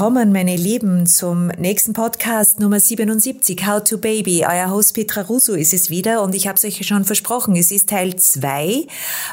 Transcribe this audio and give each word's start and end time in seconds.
willkommen, 0.00 0.32
meine 0.32 0.56
Lieben, 0.56 1.04
zum 1.04 1.48
nächsten 1.58 1.92
Podcast 1.92 2.58
Nummer 2.58 2.80
77, 2.80 3.66
How 3.66 3.84
to 3.84 3.98
Baby. 3.98 4.46
Euer 4.48 4.70
Host 4.70 4.94
Petra 4.94 5.20
Russo 5.20 5.52
ist 5.52 5.74
es 5.74 5.90
wieder 5.90 6.22
und 6.22 6.34
ich 6.34 6.48
habe 6.48 6.56
es 6.56 6.64
euch 6.64 6.86
schon 6.86 7.04
versprochen, 7.04 7.54
es 7.54 7.70
ist 7.70 7.90
Teil 7.90 8.16
2 8.16 8.86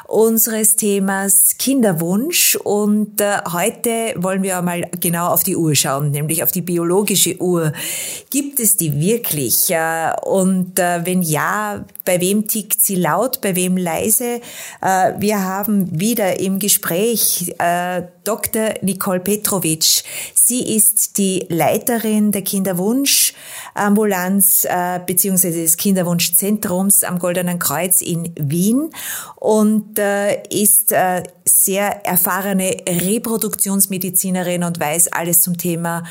unseres 0.08 0.76
Themas 0.76 1.56
Kinderwunsch 1.58 2.58
und 2.58 3.22
äh, 3.22 3.38
heute 3.54 4.14
wollen 4.18 4.44
wir 4.44 4.62
mal 4.62 4.90
genau 5.00 5.28
auf 5.28 5.44
die 5.44 5.56
Uhr 5.56 5.74
schauen, 5.74 6.12
nämlich 6.12 6.44
auf 6.44 6.52
die 6.52 6.64
biologische 6.64 7.42
Uhr. 7.42 7.72
Gibt 8.30 8.60
es 8.60 8.76
die 8.76 9.00
wirklich? 9.00 9.70
Äh, 9.70 10.12
und 10.24 10.80
äh, 10.80 11.06
wenn 11.06 11.22
ja, 11.22 11.86
bei 12.04 12.20
wem 12.20 12.46
tickt 12.46 12.82
sie 12.82 12.96
laut, 12.96 13.40
bei 13.40 13.56
wem 13.56 13.78
leise? 13.78 14.42
Äh, 14.82 15.14
wir 15.18 15.46
haben 15.46 15.98
wieder 15.98 16.42
im 16.42 16.60
Gespräch 16.60 17.56
äh, 17.58 18.02
Dr. 18.26 18.74
Nicole 18.82 19.22
Petrovic. 19.22 20.04
Sie 20.34 20.57
ist 20.62 21.18
die 21.18 21.46
Leiterin 21.50 22.32
der 22.32 22.44
Kinderwunschambulanz 22.44 24.66
äh, 24.66 25.00
bzw. 25.06 25.52
des 25.52 25.76
Kinderwunschzentrums 25.78 27.04
am 27.04 27.20
Goldenen 27.20 27.60
Kreuz 27.60 28.02
in 28.02 28.34
Wien 28.40 28.90
und 29.36 30.00
äh, 30.00 30.42
ist 30.50 30.92
äh, 30.92 31.22
sehr 31.46 32.04
erfahrene 32.06 32.78
Reproduktionsmedizinerin 32.88 34.64
und 34.64 34.80
weiß 34.80 35.12
alles 35.14 35.42
zum 35.42 35.58
Thema 35.58 36.04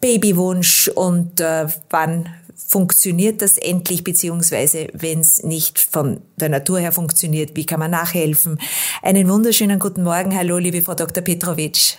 Babywunsch 0.00 0.88
und 0.88 1.40
äh, 1.40 1.66
wann 1.90 2.28
funktioniert 2.70 3.42
das 3.42 3.58
endlich, 3.58 4.04
beziehungsweise 4.04 4.88
wenn 4.92 5.20
es 5.20 5.42
nicht 5.42 5.78
von 5.78 6.20
der 6.36 6.48
Natur 6.48 6.78
her 6.78 6.92
funktioniert, 6.92 7.56
wie 7.56 7.66
kann 7.66 7.80
man 7.80 7.90
nachhelfen? 7.90 8.58
Einen 9.02 9.28
wunderschönen 9.28 9.78
guten 9.78 10.04
Morgen. 10.04 10.36
Hallo, 10.36 10.58
liebe 10.58 10.80
Frau 10.80 10.94
Dr. 10.94 11.22
Petrovic. 11.22 11.98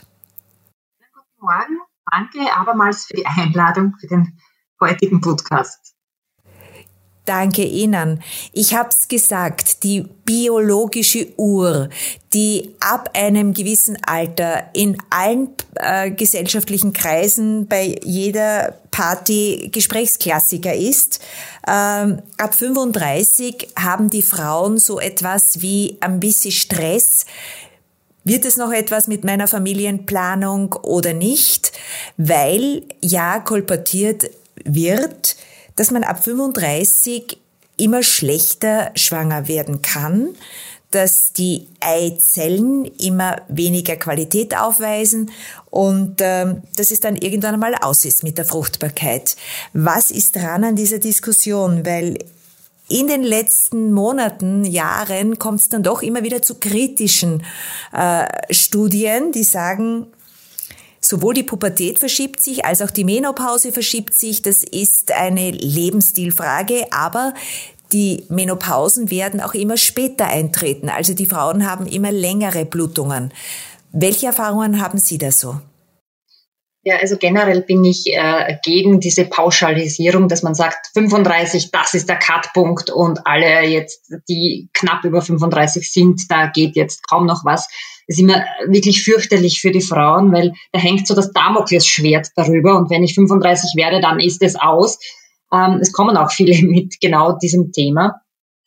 Morgen. 1.42 1.80
Danke 2.12 2.54
abermals 2.54 3.06
für 3.06 3.16
die 3.16 3.26
Einladung 3.26 3.96
für 4.00 4.08
den 4.08 4.38
heutigen 4.80 5.22
Podcast. 5.22 5.96
Danke 7.26 7.64
Ihnen. 7.64 8.22
Ich 8.52 8.76
habe 8.76 8.90
es 8.90 9.08
gesagt, 9.08 9.84
die 9.84 10.02
biologische 10.02 11.28
Uhr, 11.38 11.90
die 12.34 12.76
ab 12.80 13.12
einem 13.14 13.54
gewissen 13.54 13.98
Alter 14.06 14.70
in 14.74 14.98
allen 15.12 15.50
äh, 15.76 16.12
gesellschaftlichen 16.12 16.94
Kreisen 16.94 17.68
bei 17.68 17.96
jeder 18.04 18.80
Party 18.92 19.70
Gesprächsklassiker 19.72 20.74
ist. 20.74 21.22
Ähm, 21.68 22.22
ab 22.38 22.56
35 22.56 23.70
haben 23.80 24.10
die 24.10 24.24
Frauen 24.24 24.78
so 24.78 25.00
etwas 25.00 25.62
wie 25.62 25.98
ein 26.02 26.20
bisschen 26.20 26.52
Stress, 26.52 27.26
wird 28.24 28.46
es 28.46 28.58
noch 28.58 28.72
etwas 28.72 29.08
mit 29.08 29.24
meiner 29.24 29.48
Familienplanung 29.48 30.74
oder 30.74 31.14
nicht? 31.14 31.72
Weil 32.18 32.84
ja 33.02 33.40
kolportiert 33.40 34.30
wird, 34.64 35.36
dass 35.76 35.92
man 35.92 36.04
ab 36.04 36.24
35 36.24 37.38
immer 37.78 38.04
schlechter 38.04 38.92
schwanger 38.96 39.48
werden 39.48 39.82
kann, 39.82 40.30
dass 40.92 41.32
die 41.32 41.68
Eizellen 41.80 42.86
immer 42.86 43.42
weniger 43.48 43.96
Qualität 43.96 44.58
aufweisen 44.58 45.32
und 45.70 46.18
ähm, 46.20 46.64
dass 46.76 46.92
es 46.92 47.00
dann 47.00 47.16
irgendwann 47.16 47.54
einmal 47.54 47.76
aus 47.76 48.04
ist 48.04 48.24
mit 48.24 48.38
der 48.38 48.46
Fruchtbarkeit. 48.46 49.38
Was 49.74 50.12
ist 50.12 50.36
dran 50.36 50.66
an 50.66 50.76
dieser 50.76 51.00
Diskussion? 51.00 51.86
Weil 51.86 52.18
in 52.92 53.08
den 53.08 53.24
letzten 53.24 53.94
Monaten, 53.94 54.66
Jahren 54.66 55.40
kommt 55.40 55.62
es 55.62 55.70
dann 55.70 55.84
doch 55.84 56.02
immer 56.02 56.24
wieder 56.24 56.42
zu 56.42 56.56
kritischen 56.56 57.44
äh, 57.94 58.26
Studien, 58.54 59.32
die 59.32 59.44
sagen, 59.44 60.08
sowohl 61.00 61.34
die 61.34 61.44
Pubertät 61.44 62.00
verschiebt 62.00 62.42
sich 62.42 62.66
als 62.66 62.82
auch 62.82 62.92
die 62.92 63.04
Menopause 63.04 63.72
verschiebt 63.72 64.16
sich. 64.16 64.42
Das 64.42 64.64
ist 64.64 65.12
eine 65.12 65.52
Lebensstilfrage, 65.52 66.86
aber 66.92 67.34
die 67.92 68.26
Menopausen 68.30 69.10
werden 69.10 69.42
auch 69.42 69.54
immer 69.54 69.78
später 69.78 70.28
eintreten. 70.28 70.90
Also 70.90 71.14
die 71.14 71.26
Frauen 71.26 71.70
haben 71.70 71.88
immer 71.88 72.12
längere 72.12 72.66
Blutungen. 72.66 73.34
Welche 73.92 74.28
Erfahrungen 74.28 74.82
haben 74.82 74.98
Sie 74.98 75.18
da 75.18 75.32
so? 75.32 75.60
Ja, 76.84 76.98
also 76.98 77.18
generell 77.18 77.62
bin 77.62 77.86
ich 77.86 78.08
äh, 78.08 78.58
gegen 78.64 79.00
diese 79.00 79.26
Pauschalisierung, 79.26 80.28
dass 80.28 80.42
man 80.42 80.56
sagt, 80.56 80.88
35, 80.96 81.70
das 81.70 81.94
ist 81.94 82.10
der 82.10 82.18
Cutpunkt 82.18 82.90
und 82.90 83.20
alle 83.28 83.68
jetzt, 83.68 84.12
die 84.28 84.68
knapp 84.74 85.04
über 85.04 85.22
35 85.22 85.92
sind, 85.92 86.22
da 86.30 86.48
geht 86.48 86.76
jetzt 86.76 87.08
kaum 87.08 87.28
noch 87.28 87.46
was. 87.46 87.68
Das 88.08 88.18
ist 88.18 88.20
immer 88.20 88.44
wirklich 88.66 89.04
fürchterlich 89.04 89.62
für 89.62 89.72
die 89.72 89.82
Frauen, 89.82 90.34
weil 90.34 90.54
da 90.72 90.80
hängt 90.80 91.06
so 91.06 91.14
das 91.14 91.32
Damoklesschwert 91.32 92.30
darüber 92.36 92.76
und 92.76 92.90
wenn 92.90 93.04
ich 93.04 93.14
35 93.14 93.74
werde, 93.76 94.02
dann 94.02 94.20
ist 94.20 94.42
es 94.42 94.56
aus. 94.56 94.98
Ähm, 95.54 95.78
es 95.82 95.92
kommen 95.92 96.18
auch 96.18 96.32
viele 96.32 96.60
mit 96.68 97.00
genau 97.00 97.34
diesem 97.34 97.72
Thema 97.72 98.22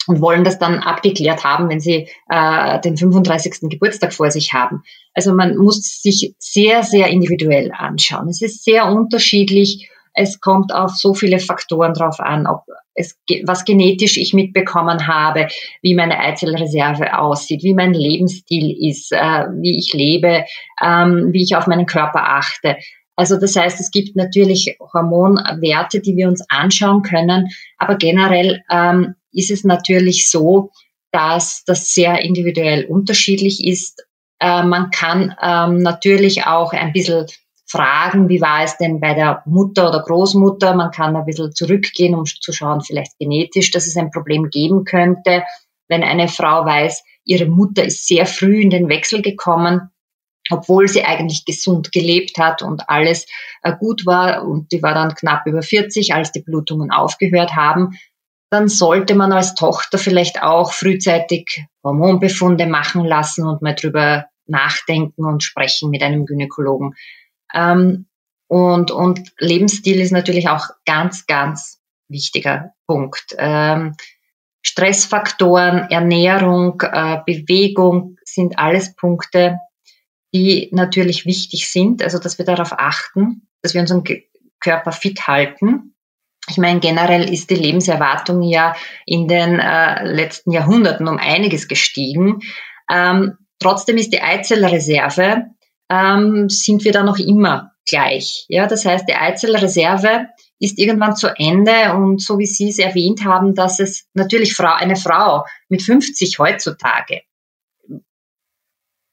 und 0.07 0.21
wollen 0.21 0.45
das 0.45 0.59
dann 0.59 0.79
abgeklärt 0.79 1.45
haben, 1.45 1.69
wenn 1.69 1.81
sie 1.81 2.09
äh, 2.29 2.81
den 2.81 2.97
35. 2.97 3.71
Geburtstag 3.71 4.13
vor 4.13 4.31
sich 4.31 4.53
haben. 4.53 4.83
Also 5.15 5.35
man 5.35 5.57
muss 5.57 6.03
sich 6.03 6.35
sehr, 6.39 6.83
sehr 6.83 7.09
individuell 7.09 7.73
anschauen. 7.73 8.29
Es 8.29 8.43
ist 8.43 8.65
sehr 8.65 8.87
unterschiedlich. 8.87 9.91
Es 10.13 10.41
kommt 10.41 10.73
auf 10.73 10.93
so 10.93 11.15
viele 11.15 11.39
Faktoren 11.41 11.93
drauf 11.93 12.21
an, 12.21 12.47
ob 12.47 12.63
es, 12.95 13.19
was 13.45 13.65
genetisch 13.65 14.17
ich 14.17 14.33
mitbekommen 14.33 15.09
habe, 15.09 15.49
wie 15.83 15.95
meine 15.95 16.19
Eizellreserve 16.21 17.19
aussieht, 17.19 17.65
wie 17.65 17.75
mein 17.75 17.93
Lebensstil 17.93 18.77
ist, 18.89 19.13
äh, 19.13 19.47
wie 19.61 19.77
ich 19.77 19.93
lebe, 19.93 20.45
ähm, 20.83 21.31
wie 21.33 21.43
ich 21.43 21.57
auf 21.57 21.67
meinen 21.67 21.87
Körper 21.87 22.23
achte. 22.23 22.77
Also 23.17 23.39
das 23.39 23.57
heißt, 23.57 23.81
es 23.81 23.91
gibt 23.91 24.17
natürlich 24.17 24.77
Hormonwerte, 24.93 26.01
die 26.01 26.17
wir 26.17 26.29
uns 26.29 26.45
anschauen 26.49 27.03
können, 27.03 27.49
aber 27.79 27.97
generell 27.97 28.63
ähm, 28.71 29.15
ist 29.35 29.51
es 29.51 29.65
natürlich 29.65 30.31
so, 30.31 30.71
dass 31.13 31.63
das 31.65 31.95
sehr 31.95 32.21
individuell 32.23 32.87
unterschiedlich 32.87 33.65
ist. 33.65 34.05
Äh, 34.41 34.65
man 34.65 34.91
kann 34.91 35.35
ähm, 35.41 35.79
natürlich 35.79 36.47
auch 36.47 36.73
ein 36.73 36.93
bisschen 36.93 37.27
fragen, 37.67 38.29
wie 38.29 38.41
war 38.41 38.65
es 38.65 38.77
denn 38.77 39.01
bei 39.01 39.15
der 39.15 39.43
Mutter 39.47 39.89
oder 39.89 40.01
Großmutter. 40.01 40.75
Man 40.75 40.91
kann 40.91 41.17
ein 41.17 41.25
bisschen 41.25 41.53
zurückgehen, 41.53 42.15
um 42.15 42.25
zu 42.25 42.53
schauen, 42.53 42.81
vielleicht 42.81 43.19
genetisch, 43.19 43.71
dass 43.71 43.87
es 43.87 43.97
ein 43.97 44.11
Problem 44.11 44.51
geben 44.51 44.85
könnte. 44.85 45.45
Wenn 45.89 46.03
eine 46.03 46.29
Frau 46.29 46.65
weiß, 46.65 47.03
ihre 47.25 47.47
Mutter 47.47 47.85
ist 47.85 48.07
sehr 48.07 48.27
früh 48.27 48.61
in 48.61 48.71
den 48.71 48.89
Wechsel 48.89 49.23
gekommen, 49.23 49.91
obwohl 50.51 50.89
sie 50.89 51.05
eigentlich 51.05 51.45
gesund 51.45 51.91
gelebt 51.93 52.39
hat 52.39 52.63
und 52.63 52.89
alles 52.89 53.27
äh, 53.63 53.73
gut 53.79 54.05
war 54.05 54.45
und 54.47 54.73
die 54.73 54.83
war 54.83 54.95
dann 54.95 55.15
knapp 55.15 55.47
über 55.47 55.63
40, 55.63 56.15
als 56.15 56.33
die 56.33 56.43
Blutungen 56.43 56.91
aufgehört 56.91 57.57
haben, 57.57 57.99
dann 58.51 58.69
sollte 58.69 59.15
man 59.15 59.33
als 59.33 59.55
Tochter 59.55 59.99
vielleicht 59.99 60.43
auch 60.43 60.73
frühzeitig 60.73 61.65
Hormonbefunde 61.83 62.67
machen 62.67 63.05
lassen 63.05 63.47
und 63.47 63.63
mal 63.63 63.75
drüber 63.75 64.27
nachdenken 64.47 65.25
und 65.25 65.43
sprechen 65.43 65.91
mit 65.91 66.03
einem 66.03 66.27
Gynäkologen. 66.27 66.95
Ähm, 67.53 68.07
und, 68.47 68.91
und 68.91 69.33
Lebensstil 69.39 70.01
ist 70.01 70.13
natürlich 70.13 70.49
auch 70.49 70.69
ganz, 70.85 71.27
ganz 71.27 71.81
wichtiger 72.09 72.73
Punkt. 72.87 73.35
Ähm, 73.39 73.95
Stressfaktoren, 74.63 75.91
Ernährung, 75.91 76.81
äh, 76.81 77.19
Bewegung 77.27 78.17
sind 78.25 78.59
alles 78.59 78.95
Punkte, 78.95 79.59
die 80.33 80.69
natürlich 80.73 81.27
wichtig 81.27 81.71
sind. 81.71 82.03
Also, 82.03 82.19
dass 82.19 82.39
wir 82.39 82.45
darauf 82.45 82.73
achten, 82.73 83.49
dass 83.63 83.75
wir 83.75 83.81
unseren 83.81 84.05
Körper 84.61 84.93
fit 84.93 85.27
halten 85.27 85.94
ich 86.49 86.59
meine, 86.59 86.81
generell 86.81 87.33
ist 87.33 87.51
die 87.51 87.55
Lebenserwartung 87.55 88.43
ja 88.43 88.75
in 89.07 89.29
den 89.29 89.59
äh, 89.59 90.05
letzten 90.05 90.53
Jahrhunderten 90.53 91.09
um 91.09 91.19
einiges 91.19 91.69
gestiegen. 91.69 92.41
Ähm, 92.91 93.39
trotzdem 93.59 93.97
ist 93.97 94.13
die 94.13 94.21
Eizellreserve, 94.21 95.45
ähm, 95.89 96.49
sind 96.51 96.85
wir 96.85 96.93
da 96.93 97.03
noch 97.03 97.19
immer 97.19 97.73
gleich. 97.89 98.45
Ja, 98.49 98.67
das 98.67 98.85
heißt, 98.85 99.09
die 99.09 99.15
Eizellreserve 99.15 100.27
ist 100.59 100.79
irgendwann 100.79 101.17
zu 101.17 101.29
Ende 101.29 101.95
und 101.95 102.21
so 102.21 102.39
wie 102.39 102.47
Sie 102.47 102.69
es 102.69 102.79
erwähnt 102.79 103.25
haben, 103.25 103.55
dass 103.55 103.81
es 103.81 104.07
natürlich 104.15 104.55
Frau, 104.55 104.73
eine 104.75 104.97
Frau 104.97 105.45
mit 105.69 105.83
50 105.83 106.39
heutzutage 106.39 107.23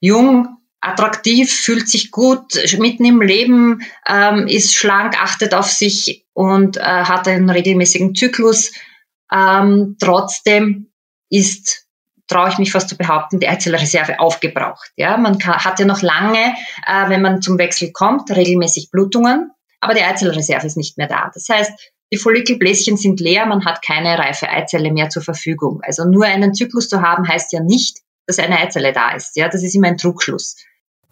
jung, 0.02 0.58
attraktiv, 0.82 1.50
fühlt 1.50 1.88
sich 1.88 2.10
gut, 2.10 2.54
mitten 2.78 3.04
im 3.04 3.22
Leben, 3.22 3.82
ähm, 4.06 4.48
ist 4.48 4.74
schlank, 4.74 5.20
achtet 5.22 5.54
auf 5.54 5.70
sich 5.70 6.26
und 6.34 6.76
äh, 6.76 6.80
hat 6.80 7.28
einen 7.28 7.48
regelmäßigen 7.48 8.14
Zyklus. 8.14 8.72
Ähm, 9.32 9.96
trotzdem 10.00 10.92
ist, 11.30 11.86
traue 12.26 12.48
ich 12.48 12.58
mich 12.58 12.72
fast 12.72 12.88
zu 12.88 12.96
behaupten, 12.96 13.38
die 13.38 13.48
Eizellreserve 13.48 14.18
aufgebraucht. 14.18 14.90
Ja, 14.96 15.16
man 15.16 15.38
kann, 15.38 15.64
hat 15.64 15.78
ja 15.78 15.86
noch 15.86 16.02
lange, 16.02 16.52
äh, 16.86 17.08
wenn 17.08 17.22
man 17.22 17.40
zum 17.40 17.58
Wechsel 17.58 17.92
kommt, 17.92 18.30
regelmäßig 18.30 18.90
Blutungen, 18.90 19.52
aber 19.80 19.94
die 19.94 20.02
Eizellreserve 20.02 20.66
ist 20.66 20.76
nicht 20.76 20.98
mehr 20.98 21.08
da. 21.08 21.30
Das 21.32 21.48
heißt, 21.48 21.72
die 22.12 22.18
Follikelbläschen 22.18 22.96
sind 22.96 23.20
leer, 23.20 23.46
man 23.46 23.64
hat 23.64 23.82
keine 23.82 24.18
reife 24.18 24.48
Eizelle 24.48 24.92
mehr 24.92 25.08
zur 25.08 25.22
Verfügung. 25.22 25.80
Also 25.82 26.04
nur 26.04 26.26
einen 26.26 26.54
Zyklus 26.54 26.88
zu 26.88 27.00
haben, 27.00 27.26
heißt 27.26 27.52
ja 27.52 27.60
nicht, 27.60 27.98
dass 28.26 28.38
eine 28.38 28.58
Eizelle 28.58 28.92
da 28.92 29.14
ist. 29.14 29.36
Ja, 29.36 29.48
das 29.48 29.62
ist 29.62 29.74
immer 29.74 29.88
ein 29.88 29.96
Trugschluss. 29.96 30.56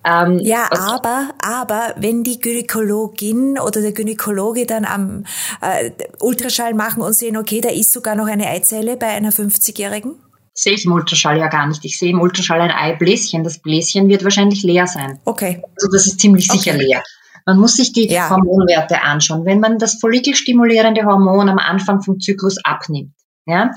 Ähm, 0.05 0.38
ja, 0.41 0.69
aber, 0.70 1.31
aber 1.43 1.94
wenn 1.97 2.25
die 2.25 2.41
Gynäkologin 2.41 3.58
oder 3.58 3.82
der 3.82 3.93
Gynäkologe 3.93 4.64
dann 4.64 4.85
am 4.87 5.25
äh, 5.61 5.91
Ultraschall 6.20 6.75
machen 6.75 7.02
und 7.02 7.12
sehen, 7.14 7.37
okay, 7.37 7.61
da 7.61 7.69
ist 7.69 7.93
sogar 7.93 8.14
noch 8.14 8.26
eine 8.26 8.49
Eizelle 8.49 8.97
bei 8.97 9.08
einer 9.08 9.31
50-Jährigen? 9.31 10.14
Sehe 10.55 10.73
ich 10.73 10.85
im 10.85 10.93
Ultraschall 10.93 11.38
ja 11.38 11.49
gar 11.49 11.67
nicht. 11.67 11.85
Ich 11.85 11.99
sehe 11.99 12.11
im 12.11 12.20
Ultraschall 12.20 12.61
ein 12.61 12.70
Eibläschen. 12.70 13.44
Das 13.44 13.58
Bläschen 13.58 14.08
wird 14.08 14.25
wahrscheinlich 14.25 14.62
leer 14.62 14.87
sein. 14.87 15.19
Okay. 15.25 15.62
Also 15.76 15.88
das 15.93 16.06
ist 16.06 16.20
ziemlich 16.20 16.47
sicher 16.49 16.75
okay. 16.75 16.85
leer. 16.85 17.02
Man 17.47 17.58
muss 17.58 17.76
sich 17.76 17.93
die 17.93 18.08
ja. 18.08 18.31
Hormonwerte 18.31 19.02
anschauen. 19.02 19.44
Wenn 19.44 19.61
man 19.61 19.79
das 19.79 19.99
follikelstimulierende 20.00 21.05
Hormon 21.05 21.49
am 21.49 21.58
Anfang 21.58 22.02
vom 22.02 22.20
Zyklus 22.20 22.58
abnimmt, 22.64 23.12
ja, 23.47 23.70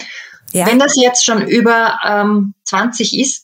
ja. 0.52 0.68
wenn 0.68 0.80
das 0.80 0.96
jetzt 0.96 1.25
schon 1.25 1.48
über 1.48 2.00
ähm, 2.06 2.54
20 2.66 3.20
ist, 3.20 3.43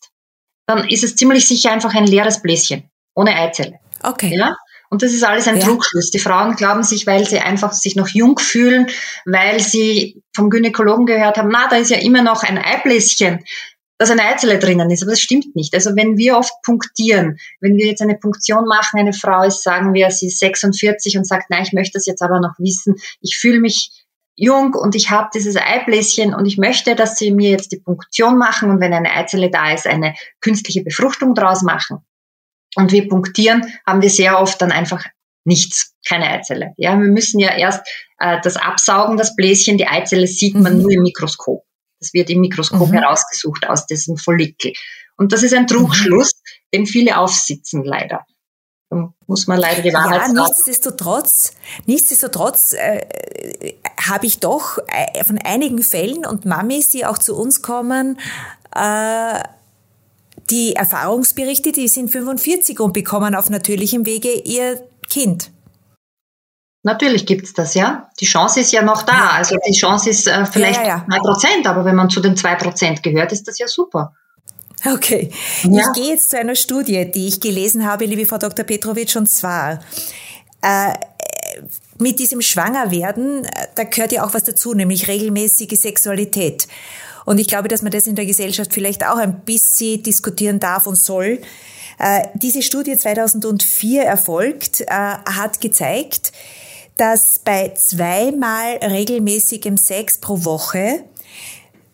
dann 0.69 0.87
ist 0.87 1.03
es 1.03 1.15
ziemlich 1.15 1.47
sicher 1.47 1.71
einfach 1.71 1.95
ein 1.95 2.05
leeres 2.05 2.43
Bläschen 2.43 2.83
ohne 3.15 3.35
Eizelle. 3.35 3.79
Okay. 4.03 4.37
Ja? 4.37 4.55
Und 4.91 5.01
das 5.01 5.13
ist 5.13 5.23
alles 5.23 5.47
ein 5.47 5.57
ja. 5.57 5.65
Trugschluss. 5.65 6.11
Die 6.11 6.19
Frauen 6.19 6.55
glauben 6.55 6.83
sich, 6.83 7.07
weil 7.07 7.27
sie 7.27 7.39
einfach 7.39 7.73
sich 7.73 7.95
noch 7.95 8.07
jung 8.07 8.37
fühlen, 8.37 8.85
weil 9.25 9.59
sie 9.59 10.21
vom 10.35 10.51
Gynäkologen 10.51 11.07
gehört 11.07 11.37
haben, 11.37 11.49
na, 11.49 11.67
da 11.69 11.77
ist 11.77 11.89
ja 11.89 11.97
immer 11.97 12.21
noch 12.21 12.43
ein 12.43 12.59
Eibläschen, 12.59 13.43
dass 13.97 14.11
eine 14.11 14.23
Eizelle 14.23 14.59
drinnen 14.59 14.91
ist. 14.91 15.01
Aber 15.01 15.11
das 15.11 15.21
stimmt 15.21 15.55
nicht. 15.55 15.73
Also 15.73 15.95
wenn 15.95 16.17
wir 16.17 16.37
oft 16.37 16.53
punktieren, 16.63 17.39
wenn 17.61 17.75
wir 17.75 17.87
jetzt 17.87 18.03
eine 18.03 18.15
Punktion 18.15 18.65
machen, 18.65 18.99
eine 18.99 19.13
Frau 19.13 19.43
ist, 19.43 19.63
sagen 19.63 19.95
wir, 19.95 20.11
sie 20.11 20.27
ist 20.27 20.39
46 20.39 21.17
und 21.17 21.25
sagt, 21.25 21.49
nein, 21.49 21.63
ich 21.63 21.73
möchte 21.73 21.97
das 21.97 22.05
jetzt 22.05 22.21
aber 22.21 22.39
noch 22.39 22.53
wissen, 22.59 22.95
ich 23.21 23.37
fühle 23.37 23.59
mich 23.59 23.89
jung 24.39 24.73
und 24.73 24.95
ich 24.95 25.09
habe 25.09 25.29
dieses 25.33 25.55
Eibläschen 25.55 26.33
und 26.33 26.45
ich 26.45 26.57
möchte, 26.57 26.95
dass 26.95 27.17
sie 27.17 27.31
mir 27.31 27.51
jetzt 27.51 27.71
die 27.71 27.79
Punktion 27.79 28.37
machen 28.37 28.71
und 28.71 28.79
wenn 28.79 28.93
eine 28.93 29.11
Eizelle 29.11 29.51
da 29.51 29.73
ist, 29.73 29.85
eine 29.85 30.15
künstliche 30.41 30.83
Befruchtung 30.83 31.35
draus 31.35 31.61
machen. 31.61 31.99
Und 32.75 32.91
wir 32.91 33.07
punktieren, 33.07 33.65
haben 33.85 34.01
wir 34.01 34.09
sehr 34.09 34.39
oft 34.39 34.61
dann 34.61 34.71
einfach 34.71 35.03
nichts, 35.43 35.93
keine 36.07 36.29
Eizelle. 36.29 36.73
Ja, 36.77 36.97
wir 36.99 37.07
müssen 37.07 37.39
ja 37.39 37.55
erst 37.55 37.85
äh, 38.19 38.37
das 38.43 38.55
absaugen, 38.55 39.17
das 39.17 39.35
Bläschen, 39.35 39.77
die 39.77 39.87
Eizelle 39.87 40.27
sieht 40.27 40.55
man 40.55 40.77
mhm. 40.77 40.81
nur 40.83 40.91
im 40.91 41.01
Mikroskop. 41.01 41.63
Das 41.99 42.13
wird 42.13 42.29
im 42.29 42.41
Mikroskop 42.41 42.89
mhm. 42.89 42.93
herausgesucht 42.93 43.67
aus 43.67 43.85
diesem 43.87 44.17
Follikel. 44.17 44.73
Und 45.17 45.33
das 45.33 45.43
ist 45.43 45.53
ein 45.53 45.67
Trugschluss, 45.67 46.31
mhm. 46.33 46.77
den 46.77 46.85
viele 46.85 47.17
aufsitzen 47.17 47.83
leider 47.83 48.25
muss 49.27 49.47
man 49.47 49.59
leider 49.59 49.81
die 49.81 49.93
Wahrheit 49.93 50.21
ja, 50.21 50.27
sagen. 50.27 50.33
Nichtsdestotrotz, 50.33 51.53
nichtsdestotrotz 51.85 52.73
äh, 52.73 53.75
habe 54.07 54.25
ich 54.25 54.39
doch 54.39 54.79
äh, 54.87 55.23
von 55.23 55.37
einigen 55.37 55.83
Fällen 55.83 56.25
und 56.25 56.45
Mamis, 56.45 56.89
die 56.89 57.05
auch 57.05 57.19
zu 57.19 57.35
uns 57.35 57.61
kommen, 57.61 58.19
äh, 58.75 59.43
die 60.49 60.75
Erfahrungsberichte, 60.75 61.71
die 61.71 61.87
sind 61.87 62.09
45 62.11 62.79
und 62.79 62.93
bekommen 62.93 63.35
auf 63.35 63.49
natürlichem 63.49 64.05
Wege 64.05 64.33
ihr 64.33 64.81
Kind. 65.09 65.51
Natürlich 66.81 67.25
gibt's 67.25 67.53
das, 67.53 67.73
ja. 67.73 68.09
Die 68.19 68.25
Chance 68.25 68.61
ist 68.61 68.71
ja 68.71 68.81
noch 68.81 69.03
da. 69.03 69.13
Ja. 69.13 69.29
Also 69.31 69.57
die 69.67 69.77
Chance 69.77 70.09
ist 70.09 70.27
äh, 70.27 70.45
vielleicht 70.45 70.79
ja, 70.81 71.05
ja, 71.07 71.19
Prozent, 71.19 71.67
aber 71.67 71.83
wenn 71.83 71.95
man 71.95 72.09
zu 72.09 72.21
den 72.21 72.37
zwei 72.37 72.55
Prozent 72.55 73.03
gehört, 73.03 73.31
ist 73.31 73.47
das 73.47 73.59
ja 73.59 73.67
super. 73.67 74.15
Okay. 74.85 75.31
Ja. 75.63 75.81
Ich 75.81 76.01
gehe 76.01 76.11
jetzt 76.11 76.29
zu 76.29 76.37
einer 76.37 76.55
Studie, 76.55 77.09
die 77.09 77.27
ich 77.27 77.39
gelesen 77.39 77.85
habe, 77.85 78.05
liebe 78.05 78.25
Frau 78.25 78.37
Dr. 78.37 78.65
Petrovic, 78.65 79.15
und 79.15 79.27
zwar 79.27 79.81
äh, 80.61 80.93
mit 81.97 82.19
diesem 82.19 82.41
Schwangerwerden, 82.41 83.45
äh, 83.45 83.67
da 83.75 83.83
gehört 83.83 84.11
ja 84.11 84.25
auch 84.25 84.33
was 84.33 84.43
dazu, 84.43 84.73
nämlich 84.73 85.07
regelmäßige 85.07 85.77
Sexualität. 85.77 86.67
Und 87.25 87.39
ich 87.39 87.47
glaube, 87.47 87.67
dass 87.67 87.81
man 87.81 87.91
das 87.91 88.07
in 88.07 88.15
der 88.15 88.25
Gesellschaft 88.25 88.73
vielleicht 88.73 89.05
auch 89.05 89.17
ein 89.17 89.41
bisschen 89.41 90.01
diskutieren 90.01 90.59
darf 90.59 90.87
und 90.87 90.97
soll. 90.97 91.39
Äh, 91.99 92.27
diese 92.33 92.61
Studie 92.61 92.97
2004 92.97 94.03
erfolgt, 94.03 94.81
äh, 94.81 94.85
hat 94.87 95.59
gezeigt, 95.61 96.31
dass 96.97 97.39
bei 97.39 97.73
zweimal 97.75 98.77
regelmäßigem 98.77 99.77
Sex 99.77 100.17
pro 100.17 100.43
Woche 100.43 101.03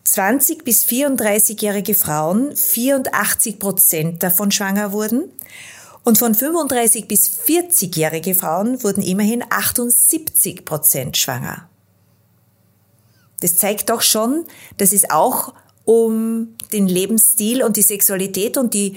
20 0.06 0.64
bis 0.64 0.84
34-jährige 0.84 1.94
Frauen 1.94 2.54
84 2.54 3.58
Prozent 3.58 4.22
davon 4.22 4.52
schwanger 4.52 4.92
wurden 4.92 5.32
und 6.04 6.16
von 6.16 6.34
35 6.34 7.08
bis 7.08 7.28
40-jährige 7.28 8.36
Frauen 8.36 8.82
wurden 8.84 9.02
immerhin 9.02 9.42
78 9.50 10.64
Prozent 10.64 11.16
schwanger. 11.16 11.68
Das 13.40 13.56
zeigt 13.56 13.90
doch 13.90 14.00
schon, 14.00 14.44
dass 14.76 14.92
es 14.92 15.10
auch 15.10 15.52
um 15.84 16.56
den 16.72 16.86
Lebensstil 16.86 17.64
und 17.64 17.76
die 17.76 17.82
Sexualität 17.82 18.56
und 18.56 18.74
die 18.74 18.96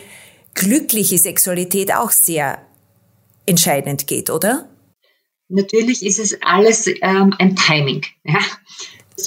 glückliche 0.53 1.17
Sexualität 1.17 1.91
auch 1.91 2.11
sehr 2.11 2.61
entscheidend 3.47 4.05
geht, 4.05 4.29
oder? 4.29 4.69
Natürlich 5.47 6.05
ist 6.05 6.19
es 6.19 6.37
alles 6.41 6.85
ähm, 7.01 7.33
ein 7.39 7.55
Timing. 7.55 8.05
Ja? 8.23 8.39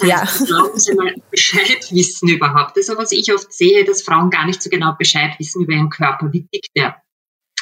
Das 0.00 0.03
heißt, 0.03 0.49
ja. 0.49 0.56
Frauen 0.56 0.73
müssen 0.73 0.97
mal 0.97 1.15
Bescheid 1.31 1.91
wissen 1.91 2.29
überhaupt. 2.29 2.77
Das 2.77 2.89
ist, 2.89 2.97
was 2.97 3.12
ich 3.12 3.33
oft 3.33 3.53
sehe, 3.53 3.85
dass 3.85 4.03
Frauen 4.03 4.31
gar 4.31 4.47
nicht 4.47 4.62
so 4.62 4.71
genau 4.71 4.94
Bescheid 4.99 5.33
wissen 5.39 5.62
über 5.62 5.73
ihren 5.73 5.91
Körper. 5.91 6.33
Wie 6.33 6.47
tickt 6.47 6.71
der? 6.77 6.97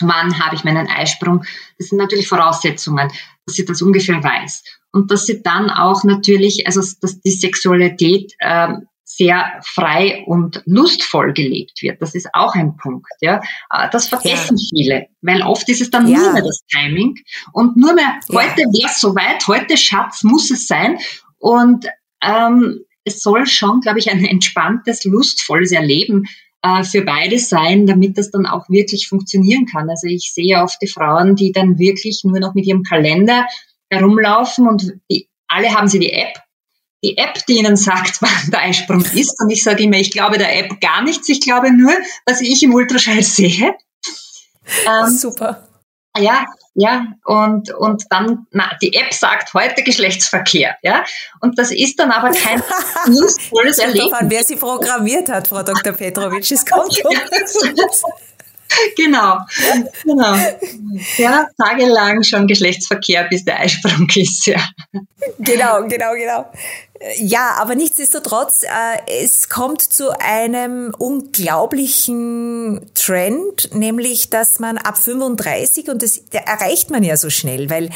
Wann 0.00 0.38
habe 0.38 0.54
ich 0.54 0.64
meinen 0.64 0.88
Eisprung? 0.88 1.44
Das 1.78 1.88
sind 1.88 1.98
natürlich 1.98 2.28
Voraussetzungen, 2.28 3.10
dass 3.44 3.56
sie 3.56 3.64
das 3.64 3.82
ungefähr 3.82 4.22
weiß. 4.22 4.62
Und 4.92 5.10
dass 5.10 5.26
sie 5.26 5.42
dann 5.42 5.70
auch 5.70 6.04
natürlich, 6.04 6.66
also 6.66 6.80
dass 7.00 7.20
die 7.20 7.30
Sexualität 7.30 8.32
ähm, 8.40 8.86
sehr 9.16 9.60
frei 9.64 10.22
und 10.26 10.62
lustvoll 10.66 11.32
gelebt 11.32 11.82
wird. 11.82 12.00
Das 12.00 12.14
ist 12.14 12.28
auch 12.32 12.54
ein 12.54 12.76
Punkt. 12.76 13.10
Ja, 13.20 13.40
äh, 13.70 13.88
das 13.90 14.08
vergessen 14.08 14.56
ja. 14.56 14.64
viele, 14.70 15.06
weil 15.20 15.42
oft 15.42 15.68
ist 15.68 15.80
es 15.80 15.90
dann 15.90 16.06
ja. 16.06 16.18
nur 16.18 16.32
mehr 16.32 16.42
das 16.42 16.60
Timing 16.70 17.16
und 17.52 17.76
nur 17.76 17.92
mehr 17.94 18.20
heute 18.30 18.62
ja. 18.62 18.66
wäre 18.66 18.90
es 18.90 19.00
soweit, 19.00 19.46
heute 19.48 19.76
Schatz 19.76 20.22
muss 20.22 20.50
es 20.50 20.66
sein 20.68 20.98
und 21.38 21.86
ähm, 22.22 22.84
es 23.04 23.22
soll 23.22 23.46
schon, 23.46 23.80
glaube 23.80 23.98
ich, 23.98 24.10
ein 24.10 24.24
entspanntes, 24.24 25.04
lustvolles 25.04 25.72
Erleben 25.72 26.26
äh, 26.62 26.84
für 26.84 27.02
beide 27.02 27.38
sein, 27.38 27.86
damit 27.86 28.18
das 28.18 28.30
dann 28.30 28.46
auch 28.46 28.68
wirklich 28.68 29.08
funktionieren 29.08 29.66
kann. 29.66 29.88
Also 29.88 30.06
ich 30.06 30.32
sehe 30.34 30.62
oft 30.62 30.80
die 30.82 30.88
Frauen, 30.88 31.36
die 31.36 31.52
dann 31.52 31.78
wirklich 31.78 32.22
nur 32.24 32.38
noch 32.38 32.54
mit 32.54 32.66
ihrem 32.66 32.82
Kalender 32.82 33.46
herumlaufen 33.90 34.68
und 34.68 34.92
die, 35.10 35.28
alle 35.48 35.74
haben 35.74 35.88
sie 35.88 35.98
die 35.98 36.12
App. 36.12 36.38
Die 37.02 37.16
App, 37.16 37.46
die 37.46 37.58
ihnen 37.58 37.76
sagt, 37.76 38.18
wann 38.20 38.50
der 38.50 38.60
Eisprung 38.60 39.04
ist. 39.14 39.40
Und 39.40 39.50
ich 39.50 39.62
sage 39.62 39.84
immer, 39.84 39.96
ich 39.96 40.10
glaube 40.10 40.38
der 40.38 40.58
App 40.58 40.80
gar 40.80 41.02
nichts. 41.02 41.28
Ich 41.28 41.40
glaube 41.40 41.72
nur, 41.72 41.92
was 42.26 42.40
ich 42.40 42.62
im 42.62 42.74
Ultraschall 42.74 43.22
sehe. 43.22 43.74
Ähm, 44.86 45.10
Super. 45.10 45.66
Ja, 46.16 46.46
ja, 46.74 47.06
und, 47.24 47.72
und 47.74 48.04
dann, 48.10 48.46
na, 48.52 48.70
die 48.80 48.94
App 48.94 49.12
sagt 49.12 49.52
heute 49.54 49.82
Geschlechtsverkehr, 49.82 50.76
ja, 50.82 51.04
und 51.40 51.58
das 51.58 51.72
ist 51.72 51.98
dann 51.98 52.12
aber 52.12 52.30
kein 52.30 52.62
lustvolles 53.06 53.78
Erlebnis. 53.80 54.12
An, 54.12 54.30
wer 54.30 54.44
sie 54.44 54.56
programmiert 54.56 55.28
hat, 55.28 55.48
Frau 55.48 55.62
Dr. 55.62 55.92
Petrovic, 55.92 56.50
es 56.50 56.64
kommt 56.70 56.96
genau, 58.96 59.38
genau. 60.04 60.36
Ja, 61.18 61.48
tagelang 61.58 62.22
schon 62.22 62.46
Geschlechtsverkehr, 62.46 63.24
bis 63.24 63.44
der 63.44 63.58
Eisprung 63.58 64.08
ist, 64.14 64.46
ja. 64.46 64.60
Genau, 65.38 65.82
genau, 65.88 66.12
genau. 66.14 66.52
Ja, 67.16 67.56
aber 67.58 67.76
nichtsdestotrotz, 67.76 68.62
äh, 68.62 69.22
es 69.24 69.48
kommt 69.48 69.80
zu 69.80 70.10
einem 70.20 70.94
unglaublichen 70.98 72.90
Trend, 72.92 73.74
nämlich, 73.74 74.28
dass 74.28 74.58
man 74.60 74.76
ab 74.76 74.98
35, 74.98 75.88
und 75.88 76.02
das 76.02 76.20
erreicht 76.30 76.90
man 76.90 77.02
ja 77.02 77.16
so 77.16 77.30
schnell, 77.30 77.70
weil 77.70 77.88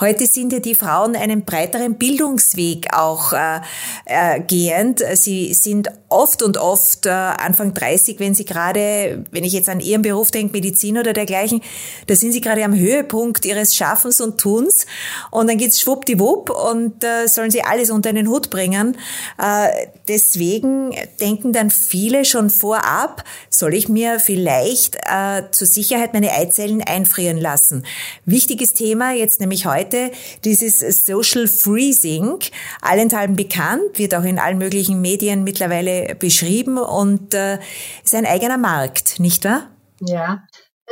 heute 0.00 0.26
sind 0.26 0.52
ja 0.52 0.58
die 0.58 0.74
Frauen 0.74 1.14
einen 1.14 1.44
breiteren 1.44 1.98
Bildungsweg 1.98 2.88
auch 2.92 3.32
äh, 3.32 3.60
äh, 4.06 4.40
gehend. 4.40 5.04
Sie 5.14 5.54
sind 5.54 5.90
oft 6.08 6.42
und 6.42 6.56
oft 6.56 7.06
äh, 7.06 7.10
Anfang 7.10 7.74
30, 7.74 8.18
wenn 8.18 8.34
sie 8.34 8.44
gerade, 8.44 9.24
wenn 9.30 9.44
ich 9.44 9.52
jetzt 9.52 9.68
an 9.68 9.78
ihren 9.78 10.02
Beruf 10.02 10.32
denke, 10.32 10.54
Medizin 10.54 10.98
oder 10.98 11.12
dergleichen, 11.12 11.60
da 12.08 12.16
sind 12.16 12.32
sie 12.32 12.40
gerade 12.40 12.64
am 12.64 12.76
Höhepunkt 12.76 13.44
ihres 13.44 13.76
Schaffens 13.76 14.20
und 14.20 14.40
Tuns 14.40 14.86
und 15.30 15.48
dann 15.48 15.58
geht's 15.58 15.80
schwuppdiwupp 15.80 16.50
und 16.50 17.04
äh, 17.04 17.28
sollen 17.28 17.52
sie 17.52 17.62
alles 17.62 17.90
unter 17.90 18.08
einen 18.08 18.26
Hut 18.26 18.47
bringen. 18.50 18.96
Äh, 19.38 19.88
deswegen 20.08 20.94
denken 21.20 21.52
dann 21.52 21.70
viele 21.70 22.24
schon 22.24 22.50
vorab, 22.50 23.24
soll 23.50 23.74
ich 23.74 23.88
mir 23.88 24.20
vielleicht 24.20 24.96
äh, 24.96 25.44
zur 25.50 25.66
Sicherheit 25.66 26.12
meine 26.14 26.32
Eizellen 26.32 26.82
einfrieren 26.82 27.38
lassen. 27.38 27.84
Wichtiges 28.24 28.74
Thema 28.74 29.12
jetzt 29.12 29.40
nämlich 29.40 29.66
heute, 29.66 30.10
dieses 30.44 30.80
Social 31.04 31.46
Freezing, 31.48 32.38
allenthalben 32.80 33.36
bekannt, 33.36 33.98
wird 33.98 34.14
auch 34.14 34.24
in 34.24 34.38
allen 34.38 34.58
möglichen 34.58 35.00
Medien 35.00 35.44
mittlerweile 35.44 36.14
beschrieben 36.14 36.78
und 36.78 37.34
äh, 37.34 37.58
ist 38.04 38.14
ein 38.14 38.26
eigener 38.26 38.58
Markt, 38.58 39.20
nicht 39.20 39.44
wahr? 39.44 39.68
Ja, 40.00 40.44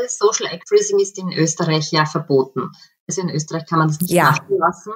Social 0.06 0.52
Egg 0.52 0.64
Freezing 0.68 0.98
ist 0.98 1.18
in 1.18 1.32
Österreich 1.32 1.90
ja 1.92 2.04
verboten. 2.06 2.70
Also 3.08 3.22
in 3.22 3.30
Österreich 3.30 3.66
kann 3.66 3.78
man 3.78 3.88
das 3.88 4.00
nicht 4.00 4.10
ja. 4.10 4.30
machen 4.30 4.58
lassen. 4.58 4.92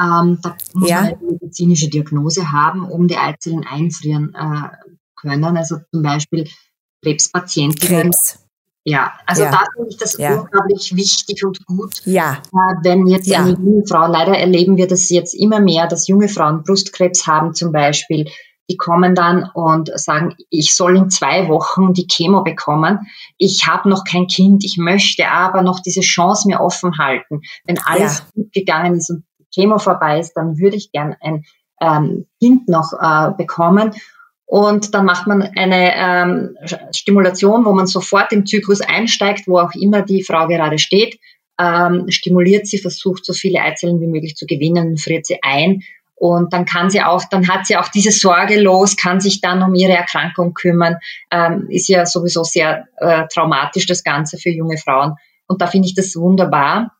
Ähm, 0.00 0.38
da 0.42 0.56
muss 0.74 0.88
ja. 0.88 1.02
man 1.02 1.14
eine 1.14 1.32
medizinische 1.32 1.88
Diagnose 1.88 2.50
haben, 2.50 2.84
um 2.84 3.08
die 3.08 3.16
Eizellen 3.16 3.66
einfrieren 3.66 4.34
äh, 4.34 4.68
können. 5.16 5.56
Also 5.56 5.78
zum 5.92 6.02
Beispiel 6.02 6.48
Krebspatienten. 7.02 7.88
Krebs. 7.88 8.38
Ja, 8.84 9.12
also 9.26 9.42
ja. 9.44 9.52
da 9.52 9.62
finde 9.74 9.90
ich 9.90 9.96
das 9.96 10.16
ja. 10.18 10.40
unglaublich 10.40 10.96
wichtig 10.96 11.44
und 11.44 11.64
gut. 11.66 12.02
Ja. 12.04 12.42
Äh, 12.52 12.74
wenn 12.82 13.06
jetzt 13.06 13.28
ja. 13.28 13.40
eine 13.40 13.52
junge 13.52 13.84
Frau, 13.86 14.06
leider 14.06 14.36
erleben 14.36 14.76
wir 14.76 14.88
das 14.88 15.08
jetzt 15.08 15.34
immer 15.34 15.60
mehr, 15.60 15.86
dass 15.86 16.08
junge 16.08 16.28
Frauen 16.28 16.64
Brustkrebs 16.64 17.26
haben 17.26 17.54
zum 17.54 17.70
Beispiel, 17.70 18.28
die 18.68 18.76
kommen 18.76 19.14
dann 19.14 19.50
und 19.54 19.90
sagen, 19.94 20.34
ich 20.50 20.74
soll 20.74 20.96
in 20.96 21.10
zwei 21.10 21.48
Wochen 21.48 21.92
die 21.92 22.06
Chemo 22.06 22.42
bekommen. 22.42 23.00
Ich 23.36 23.66
habe 23.66 23.88
noch 23.88 24.04
kein 24.04 24.26
Kind, 24.26 24.64
ich 24.64 24.78
möchte 24.78 25.28
aber 25.28 25.62
noch 25.62 25.80
diese 25.80 26.00
Chance 26.00 26.48
mir 26.48 26.60
offen 26.60 26.96
halten. 26.98 27.42
Wenn 27.64 27.78
alles 27.78 28.24
gut 28.34 28.52
gegangen 28.52 28.94
ist 28.94 29.10
und 29.10 29.24
Chemo 29.54 29.78
vorbei 29.78 30.18
ist, 30.18 30.34
dann 30.34 30.58
würde 30.58 30.76
ich 30.76 30.92
gern 30.92 31.16
ein 31.20 31.44
ähm, 31.80 32.26
Kind 32.40 32.68
noch 32.68 32.92
äh, 32.92 33.32
bekommen. 33.36 33.92
Und 34.46 34.94
dann 34.94 35.06
macht 35.06 35.26
man 35.26 35.42
eine 35.42 35.92
ähm, 35.96 36.56
Stimulation, 36.94 37.64
wo 37.64 37.72
man 37.72 37.86
sofort 37.86 38.32
im 38.32 38.44
Zyklus 38.44 38.80
einsteigt, 38.82 39.46
wo 39.46 39.58
auch 39.58 39.74
immer 39.74 40.02
die 40.02 40.22
Frau 40.22 40.46
gerade 40.46 40.78
steht, 40.78 41.18
ähm, 41.58 42.06
stimuliert 42.08 42.66
sie, 42.66 42.78
versucht 42.78 43.24
so 43.24 43.32
viele 43.32 43.60
Eizellen 43.60 44.00
wie 44.00 44.06
möglich 44.06 44.36
zu 44.36 44.46
gewinnen, 44.46 44.98
friert 44.98 45.26
sie 45.26 45.38
ein 45.42 45.82
und 46.22 46.52
dann 46.52 46.66
kann 46.66 46.88
sie 46.88 47.02
auch, 47.02 47.24
dann 47.28 47.48
hat 47.48 47.66
sie 47.66 47.76
auch 47.76 47.88
diese 47.88 48.12
Sorge 48.12 48.60
los, 48.60 48.96
kann 48.96 49.20
sich 49.20 49.40
dann 49.40 49.60
um 49.60 49.74
ihre 49.74 49.94
Erkrankung 49.94 50.54
kümmern. 50.54 50.98
Ähm, 51.32 51.66
ist 51.68 51.88
ja 51.88 52.06
sowieso 52.06 52.44
sehr 52.44 52.86
äh, 52.98 53.24
traumatisch, 53.26 53.86
das 53.86 54.04
Ganze 54.04 54.38
für 54.38 54.50
junge 54.50 54.78
Frauen. 54.78 55.16
Und 55.48 55.60
da 55.60 55.66
finde 55.66 55.88
ich 55.88 55.96
das 55.96 56.14
wunderbar. 56.14 56.92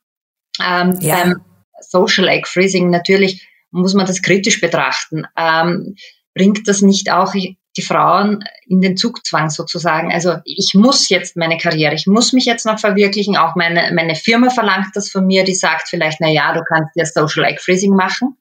Ähm, 0.60 0.98
ja. 1.00 1.22
Beim 1.22 1.40
Social 1.82 2.28
Egg 2.28 2.46
Freezing 2.46 2.90
natürlich 2.90 3.48
muss 3.70 3.94
man 3.94 4.06
das 4.06 4.22
kritisch 4.22 4.60
betrachten. 4.60 5.24
Ähm, 5.36 5.96
bringt 6.34 6.68
das 6.68 6.82
nicht 6.82 7.10
auch 7.10 7.34
die 7.76 7.82
Frauen 7.82 8.44
in 8.66 8.80
den 8.80 8.96
Zugzwang 8.96 9.48
sozusagen. 9.48 10.12
Also 10.12 10.36
ich 10.44 10.72
muss 10.74 11.08
jetzt 11.08 11.36
meine 11.36 11.56
Karriere, 11.56 11.94
ich 11.94 12.06
muss 12.06 12.32
mich 12.32 12.44
jetzt 12.44 12.66
noch 12.66 12.78
verwirklichen. 12.78 13.36
Auch 13.36 13.54
meine, 13.54 13.90
meine 13.94 14.14
Firma 14.14 14.50
verlangt 14.50 14.94
das 14.94 15.10
von 15.10 15.26
mir, 15.26 15.44
die 15.44 15.54
sagt 15.54 15.88
vielleicht, 15.88 16.20
na 16.20 16.28
ja, 16.28 16.52
du 16.52 16.62
kannst 16.62 16.90
ja 16.94 17.06
Social 17.06 17.44
Egg 17.44 17.60
Freezing 17.60 17.94
machen. 17.94 18.36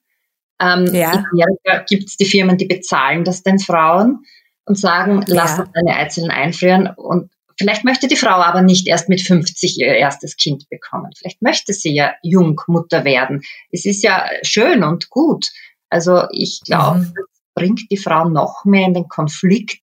Ähm, 0.60 0.86
ja. 0.94 1.12
In 1.12 1.24
Amerika 1.32 1.84
gibt 1.88 2.08
es 2.08 2.16
die 2.16 2.26
Firmen, 2.26 2.58
die 2.58 2.66
bezahlen 2.66 3.24
das 3.24 3.42
den 3.42 3.58
Frauen 3.58 4.24
und 4.66 4.78
sagen, 4.78 5.24
lass 5.26 5.58
uns 5.58 5.70
deine 5.72 5.96
Eizellen 5.96 6.30
einfrieren. 6.30 6.88
Und 6.94 7.30
vielleicht 7.58 7.84
möchte 7.84 8.08
die 8.08 8.16
Frau 8.16 8.36
aber 8.36 8.62
nicht 8.62 8.86
erst 8.86 9.08
mit 9.08 9.20
50 9.20 9.78
ihr 9.78 9.94
erstes 9.94 10.36
Kind 10.36 10.68
bekommen. 10.68 11.10
Vielleicht 11.16 11.42
möchte 11.42 11.72
sie 11.72 11.94
ja 11.94 12.14
jung 12.22 12.60
Mutter 12.66 13.04
werden. 13.04 13.42
Es 13.70 13.84
ist 13.84 14.02
ja 14.02 14.26
schön 14.42 14.84
und 14.84 15.10
gut. 15.10 15.48
Also 15.88 16.24
ich 16.30 16.60
glaube, 16.64 17.00
mhm. 17.00 17.12
das 17.14 17.26
bringt 17.54 17.90
die 17.90 17.96
Frau 17.96 18.28
noch 18.28 18.64
mehr 18.64 18.86
in 18.86 18.94
den 18.94 19.08
Konflikt, 19.08 19.80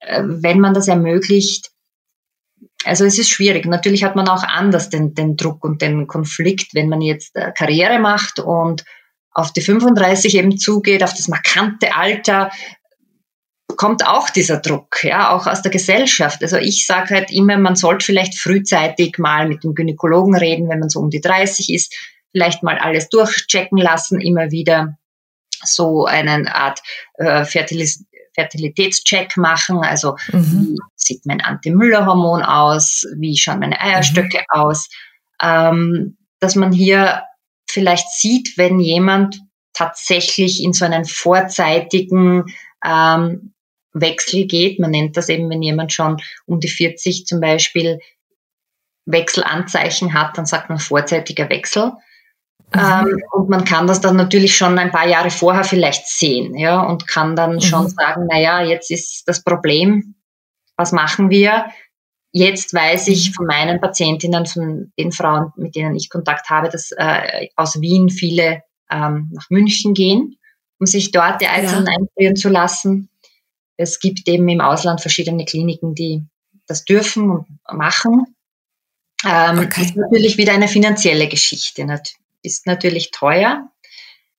äh, 0.00 0.22
wenn 0.24 0.60
man 0.60 0.74
das 0.74 0.88
ermöglicht. 0.88 1.70
Also 2.84 3.04
es 3.04 3.18
ist 3.18 3.28
schwierig. 3.28 3.66
Natürlich 3.66 4.04
hat 4.04 4.16
man 4.16 4.28
auch 4.28 4.42
anders 4.42 4.88
den, 4.88 5.14
den 5.14 5.36
Druck 5.36 5.64
und 5.64 5.82
den 5.82 6.06
Konflikt, 6.06 6.74
wenn 6.74 6.88
man 6.88 7.00
jetzt 7.00 7.36
äh, 7.36 7.52
Karriere 7.52 7.98
macht 7.98 8.38
und 8.38 8.84
auf 9.32 9.52
die 9.52 9.60
35 9.60 10.36
eben 10.36 10.58
zugeht, 10.58 11.02
auf 11.04 11.14
das 11.14 11.28
markante 11.28 11.94
Alter, 11.94 12.50
kommt 13.76 14.06
auch 14.06 14.30
dieser 14.30 14.58
Druck, 14.58 15.02
ja, 15.02 15.30
auch 15.30 15.46
aus 15.46 15.62
der 15.62 15.70
Gesellschaft. 15.70 16.42
Also 16.42 16.56
ich 16.56 16.86
sage 16.86 17.14
halt 17.14 17.30
immer, 17.30 17.56
man 17.58 17.76
sollte 17.76 18.04
vielleicht 18.04 18.38
frühzeitig 18.38 19.18
mal 19.18 19.48
mit 19.48 19.64
dem 19.64 19.74
Gynäkologen 19.74 20.36
reden, 20.36 20.68
wenn 20.68 20.80
man 20.80 20.88
so 20.88 21.00
um 21.00 21.10
die 21.10 21.20
30 21.20 21.72
ist, 21.72 21.94
vielleicht 22.32 22.62
mal 22.62 22.78
alles 22.78 23.08
durchchecken 23.08 23.78
lassen, 23.78 24.20
immer 24.20 24.50
wieder 24.50 24.96
so 25.62 26.06
eine 26.06 26.54
Art 26.54 26.80
äh, 27.14 27.44
Fertilis 27.44 28.04
Fertilitätscheck 28.34 29.36
machen. 29.36 29.78
Also 29.78 30.16
mhm. 30.32 30.44
wie 30.52 30.78
sieht 30.94 31.26
mein 31.26 31.40
Anti-Müller-Hormon 31.40 32.42
aus? 32.42 33.04
Wie 33.16 33.36
schauen 33.36 33.58
meine 33.58 33.80
Eierstöcke 33.80 34.38
mhm. 34.38 34.60
aus? 34.60 34.88
Ähm, 35.42 36.16
dass 36.38 36.54
man 36.54 36.72
hier 36.72 37.24
vielleicht 37.68 38.08
sieht, 38.10 38.56
wenn 38.56 38.80
jemand 38.80 39.40
tatsächlich 39.72 40.62
in 40.62 40.72
so 40.72 40.84
einen 40.84 41.04
vorzeitigen 41.04 42.44
ähm, 42.84 43.52
Wechsel 43.92 44.46
geht. 44.46 44.78
Man 44.78 44.90
nennt 44.90 45.16
das 45.16 45.28
eben, 45.28 45.50
wenn 45.50 45.62
jemand 45.62 45.92
schon 45.92 46.18
um 46.46 46.60
die 46.60 46.68
40 46.68 47.26
zum 47.26 47.40
Beispiel 47.40 47.98
Wechselanzeichen 49.06 50.14
hat, 50.14 50.38
dann 50.38 50.46
sagt 50.46 50.68
man 50.68 50.78
vorzeitiger 50.78 51.48
Wechsel. 51.48 51.92
Mhm. 52.74 52.80
Ähm, 52.80 53.22
und 53.32 53.48
man 53.48 53.64
kann 53.64 53.86
das 53.86 54.00
dann 54.00 54.16
natürlich 54.16 54.56
schon 54.56 54.78
ein 54.78 54.90
paar 54.90 55.08
Jahre 55.08 55.30
vorher 55.30 55.64
vielleicht 55.64 56.06
sehen, 56.06 56.56
ja, 56.56 56.80
und 56.82 57.06
kann 57.06 57.34
dann 57.34 57.54
mhm. 57.54 57.60
schon 57.60 57.88
sagen, 57.88 58.26
na 58.30 58.38
ja, 58.38 58.62
jetzt 58.62 58.90
ist 58.90 59.24
das 59.26 59.42
Problem, 59.42 60.14
was 60.76 60.92
machen 60.92 61.30
wir? 61.30 61.66
Jetzt 62.32 62.72
weiß 62.72 63.08
ich 63.08 63.30
mhm. 63.30 63.34
von 63.34 63.46
meinen 63.46 63.80
Patientinnen, 63.80 64.46
von 64.46 64.92
den 64.98 65.10
Frauen, 65.10 65.52
mit 65.56 65.74
denen 65.74 65.96
ich 65.96 66.10
Kontakt 66.10 66.48
habe, 66.48 66.68
dass 66.68 66.92
äh, 66.92 67.48
aus 67.56 67.80
Wien 67.80 68.08
viele 68.08 68.62
ähm, 68.90 69.30
nach 69.32 69.50
München 69.50 69.94
gehen, 69.94 70.38
um 70.78 70.86
sich 70.86 71.10
dort 71.10 71.40
die 71.40 71.48
Eizellen 71.48 71.86
ja. 71.86 71.96
einfrieren 71.98 72.36
zu 72.36 72.48
lassen. 72.48 73.08
Es 73.80 73.98
gibt 73.98 74.28
eben 74.28 74.46
im 74.48 74.60
Ausland 74.60 75.00
verschiedene 75.00 75.46
Kliniken, 75.46 75.94
die 75.94 76.22
das 76.66 76.84
dürfen 76.84 77.30
und 77.30 77.46
machen. 77.72 78.36
Ähm, 79.24 79.60
okay. 79.60 79.82
Ist 79.82 79.96
natürlich 79.96 80.36
wieder 80.36 80.52
eine 80.52 80.68
finanzielle 80.68 81.28
Geschichte. 81.28 81.86
Ist 82.42 82.66
natürlich 82.66 83.10
teuer 83.10 83.70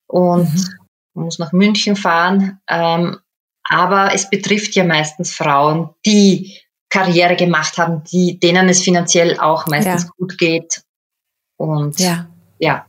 und 0.06 0.54
mhm. 0.54 1.24
muss 1.24 1.40
nach 1.40 1.50
München 1.50 1.96
fahren. 1.96 2.60
Ähm, 2.68 3.18
aber 3.64 4.14
es 4.14 4.30
betrifft 4.30 4.76
ja 4.76 4.84
meistens 4.84 5.34
Frauen, 5.34 5.90
die 6.06 6.58
Karriere 6.88 7.34
gemacht 7.34 7.78
haben, 7.78 8.04
die, 8.04 8.38
denen 8.38 8.68
es 8.68 8.82
finanziell 8.82 9.40
auch 9.40 9.66
meistens 9.66 10.04
ja. 10.04 10.10
gut 10.18 10.38
geht. 10.38 10.82
Und 11.56 11.98
ja. 11.98 12.28
ja. 12.58 12.86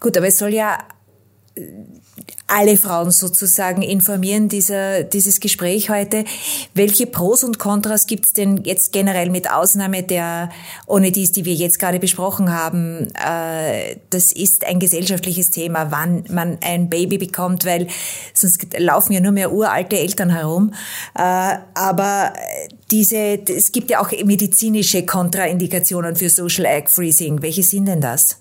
Gut, 0.00 0.16
aber 0.16 0.26
es 0.26 0.38
soll 0.38 0.52
ja 0.52 0.78
alle 2.52 2.76
Frauen 2.76 3.10
sozusagen 3.10 3.80
informieren, 3.80 4.48
dieser, 4.50 5.04
dieses 5.04 5.40
Gespräch 5.40 5.88
heute. 5.88 6.24
Welche 6.74 7.06
Pros 7.06 7.44
und 7.44 7.58
Kontras 7.58 8.06
gibt 8.06 8.26
es 8.26 8.32
denn 8.34 8.62
jetzt 8.64 8.92
generell 8.92 9.30
mit 9.30 9.50
Ausnahme 9.50 10.02
der 10.02 10.50
ohne 10.86 11.12
dies, 11.12 11.32
die 11.32 11.46
wir 11.46 11.54
jetzt 11.54 11.78
gerade 11.78 11.98
besprochen 11.98 12.52
haben? 12.52 13.08
Äh, 13.14 13.96
das 14.10 14.32
ist 14.32 14.66
ein 14.66 14.80
gesellschaftliches 14.80 15.50
Thema, 15.50 15.90
wann 15.90 16.24
man 16.28 16.58
ein 16.60 16.90
Baby 16.90 17.16
bekommt, 17.16 17.64
weil 17.64 17.86
sonst 18.34 18.66
laufen 18.78 19.14
ja 19.14 19.20
nur 19.20 19.32
mehr 19.32 19.50
uralte 19.50 19.98
Eltern 19.98 20.28
herum. 20.28 20.74
Äh, 21.14 21.56
aber 21.74 22.34
diese, 22.90 23.40
es 23.48 23.72
gibt 23.72 23.90
ja 23.90 24.02
auch 24.02 24.10
medizinische 24.24 25.06
Kontraindikationen 25.06 26.16
für 26.16 26.28
Social 26.28 26.66
Egg 26.66 26.90
Freezing. 26.90 27.40
Welche 27.40 27.62
sind 27.62 27.86
denn 27.86 28.02
das? 28.02 28.38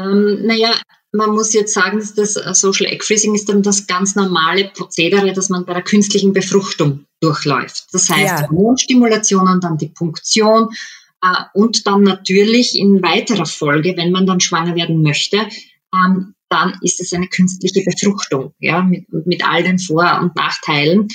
Ähm, 0.00 0.46
naja, 0.46 0.70
man 1.12 1.30
muss 1.30 1.52
jetzt 1.52 1.74
sagen, 1.74 1.98
dass 1.98 2.14
das 2.14 2.36
äh, 2.36 2.54
Social 2.54 2.86
Egg 2.86 3.04
Freezing 3.04 3.34
ist 3.34 3.48
dann 3.48 3.62
das 3.62 3.86
ganz 3.86 4.14
normale 4.14 4.70
Prozedere, 4.74 5.32
das 5.32 5.48
man 5.48 5.64
bei 5.64 5.74
der 5.74 5.82
künstlichen 5.82 6.32
Befruchtung 6.32 7.04
durchläuft. 7.20 7.86
Das 7.92 8.08
heißt, 8.08 8.42
ja. 8.42 8.48
Hormonstimulation 8.48 9.60
dann 9.60 9.76
die 9.76 9.88
Punktion 9.88 10.68
äh, 11.22 11.34
und 11.54 11.86
dann 11.86 12.02
natürlich 12.02 12.78
in 12.78 13.02
weiterer 13.02 13.46
Folge, 13.46 13.96
wenn 13.96 14.12
man 14.12 14.26
dann 14.26 14.40
schwanger 14.40 14.76
werden 14.76 15.02
möchte, 15.02 15.48
ähm, 15.94 16.34
dann 16.48 16.78
ist 16.82 17.00
es 17.00 17.12
eine 17.12 17.28
künstliche 17.28 17.82
Befruchtung, 17.84 18.54
ja, 18.58 18.82
mit, 18.82 19.06
mit 19.26 19.46
all 19.46 19.62
den 19.62 19.78
Vor- 19.78 20.20
und 20.20 20.34
Nachteilen. 20.36 21.08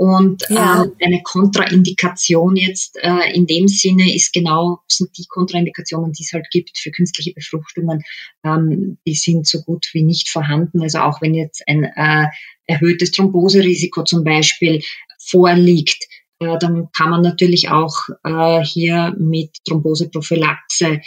Und 0.00 0.44
ja. 0.48 0.82
äh, 0.82 1.04
eine 1.04 1.20
Kontraindikation 1.22 2.56
jetzt 2.56 2.96
äh, 3.02 3.34
in 3.34 3.46
dem 3.46 3.68
Sinne 3.68 4.14
ist 4.14 4.32
genau, 4.32 4.78
sind 4.88 5.10
die 5.18 5.26
Kontraindikationen, 5.28 6.12
die 6.12 6.22
es 6.22 6.32
halt 6.32 6.46
gibt 6.50 6.78
für 6.78 6.90
künstliche 6.90 7.34
Befruchtungen, 7.34 8.02
ähm, 8.42 8.96
die 9.06 9.14
sind 9.14 9.46
so 9.46 9.60
gut 9.60 9.90
wie 9.92 10.02
nicht 10.02 10.30
vorhanden. 10.30 10.80
Also 10.80 11.00
auch 11.00 11.20
wenn 11.20 11.34
jetzt 11.34 11.62
ein 11.68 11.84
äh, 11.84 12.28
erhöhtes 12.64 13.10
Thromboserisiko 13.10 14.02
zum 14.04 14.24
Beispiel 14.24 14.80
vorliegt, 15.18 16.02
äh, 16.38 16.56
dann 16.56 16.88
kann 16.96 17.10
man 17.10 17.20
natürlich 17.20 17.68
auch 17.68 18.08
äh, 18.24 18.64
hier 18.64 19.14
mit 19.18 19.58
Thromboseprophylaxe 19.68 21.02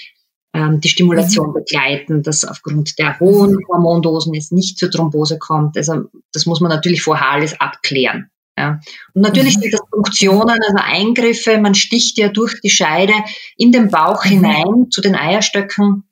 ähm, 0.54 0.82
die 0.82 0.90
Stimulation 0.90 1.50
mhm. 1.50 1.54
begleiten, 1.54 2.22
dass 2.22 2.46
aufgrund 2.46 3.00
der 3.00 3.20
hohen 3.20 3.58
Hormondosen 3.68 4.36
es 4.36 4.52
nicht 4.52 4.78
zur 4.78 4.92
Thrombose 4.92 5.40
kommt. 5.40 5.78
Also 5.78 6.12
das 6.32 6.46
muss 6.46 6.62
man 6.62 6.70
natürlich 6.70 7.02
vorher 7.02 7.32
alles 7.32 7.60
abklären. 7.60 8.30
Ja. 8.58 8.80
Und 9.14 9.22
natürlich 9.22 9.58
mhm. 9.58 9.62
sind 9.62 9.74
das 9.74 9.82
Funktionen, 9.90 10.58
also 10.62 10.78
Eingriffe, 10.78 11.58
man 11.58 11.74
sticht 11.74 12.18
ja 12.18 12.30
durch 12.30 12.60
die 12.62 12.70
Scheide 12.70 13.14
in 13.58 13.72
den 13.72 13.90
Bauch 13.90 14.24
mhm. 14.26 14.30
hinein 14.30 14.92
zu 14.92 15.02
den 15.02 15.16
Eierstöcken 15.16 16.04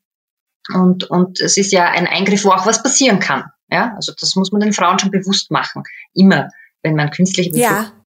und, 0.70 1.10
und 1.10 1.40
es 1.40 1.58
ist 1.58 1.72
ja 1.72 1.90
ein 1.90 2.08
Eingriff, 2.08 2.46
wo 2.46 2.50
auch 2.50 2.66
was 2.66 2.82
passieren 2.84 3.20
kann. 3.20 3.44
Ja, 3.70 3.94
also 3.96 4.14
das 4.20 4.36
muss 4.36 4.52
man 4.52 4.62
den 4.62 4.74
Frauen 4.74 5.00
schon 5.00 5.12
bewusst 5.12 5.50
machen. 5.50 5.84
Immer, 6.14 6.50
wenn 6.84 6.96
man 6.96 7.10
künstliche 7.10 7.52
Befruchtung 7.52 7.78
ja. 7.78 8.06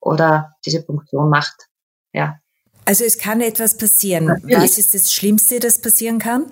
oder 0.00 0.56
diese 0.64 0.82
Punktion 0.82 1.28
macht. 1.28 1.68
Ja. 2.12 2.38
Also 2.84 3.04
es 3.04 3.18
kann 3.18 3.40
etwas 3.40 3.76
passieren. 3.76 4.26
Natürlich. 4.26 4.56
Was 4.56 4.78
ist 4.78 4.94
das 4.94 5.12
Schlimmste, 5.12 5.58
das 5.58 5.80
passieren 5.80 6.18
kann? 6.18 6.46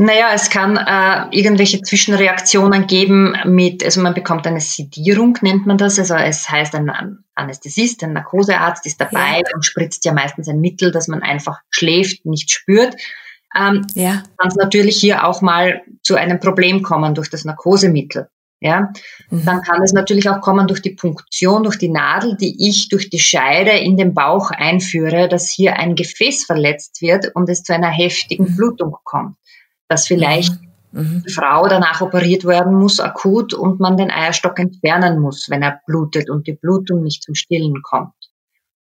Naja, 0.00 0.30
es 0.32 0.48
kann 0.48 0.76
äh, 0.76 1.36
irgendwelche 1.36 1.82
Zwischenreaktionen 1.82 2.86
geben 2.86 3.34
mit, 3.46 3.84
also 3.84 4.00
man 4.00 4.14
bekommt 4.14 4.46
eine 4.46 4.60
Sedierung, 4.60 5.36
nennt 5.42 5.66
man 5.66 5.76
das. 5.76 5.98
Also 5.98 6.14
es 6.14 6.48
heißt, 6.48 6.72
ein 6.76 7.24
Anästhesist, 7.34 8.04
ein 8.04 8.12
Narkosearzt 8.12 8.86
ist 8.86 9.00
dabei 9.00 9.38
ja. 9.38 9.54
und 9.56 9.64
spritzt 9.64 10.04
ja 10.04 10.12
meistens 10.12 10.46
ein 10.46 10.60
Mittel, 10.60 10.92
dass 10.92 11.08
man 11.08 11.24
einfach 11.24 11.58
schläft, 11.70 12.26
nicht 12.26 12.52
spürt. 12.52 12.94
Ähm, 13.58 13.88
ja. 13.94 14.22
Kann 14.36 14.46
es 14.46 14.54
natürlich 14.54 15.00
hier 15.00 15.26
auch 15.26 15.42
mal 15.42 15.82
zu 16.04 16.14
einem 16.14 16.38
Problem 16.38 16.84
kommen 16.84 17.16
durch 17.16 17.28
das 17.28 17.44
Narkosemittel. 17.44 18.28
Ja, 18.60 18.92
mhm. 19.30 19.44
dann 19.44 19.62
kann 19.62 19.82
es 19.82 19.92
natürlich 19.92 20.30
auch 20.30 20.40
kommen 20.40 20.68
durch 20.68 20.80
die 20.80 20.94
Punktion, 20.94 21.64
durch 21.64 21.78
die 21.78 21.88
Nadel, 21.88 22.36
die 22.36 22.68
ich 22.68 22.88
durch 22.88 23.10
die 23.10 23.18
Scheide 23.18 23.72
in 23.72 23.96
den 23.96 24.14
Bauch 24.14 24.52
einführe, 24.52 25.28
dass 25.28 25.50
hier 25.50 25.76
ein 25.76 25.96
Gefäß 25.96 26.44
verletzt 26.44 27.02
wird 27.02 27.34
und 27.34 27.48
es 27.48 27.64
zu 27.64 27.74
einer 27.74 27.90
heftigen 27.90 28.52
mhm. 28.52 28.56
Blutung 28.56 28.96
kommt 29.02 29.34
dass 29.88 30.06
vielleicht 30.06 30.52
mhm. 30.92 31.00
mhm. 31.00 31.24
die 31.26 31.32
Frau 31.32 31.66
danach 31.66 32.00
operiert 32.00 32.44
werden 32.44 32.74
muss, 32.74 33.00
akut, 33.00 33.54
und 33.54 33.80
man 33.80 33.96
den 33.96 34.10
Eierstock 34.10 34.58
entfernen 34.58 35.20
muss, 35.20 35.48
wenn 35.48 35.62
er 35.62 35.80
blutet 35.86 36.30
und 36.30 36.46
die 36.46 36.54
Blutung 36.54 37.02
nicht 37.02 37.22
zum 37.22 37.34
Stillen 37.34 37.82
kommt. 37.82 38.14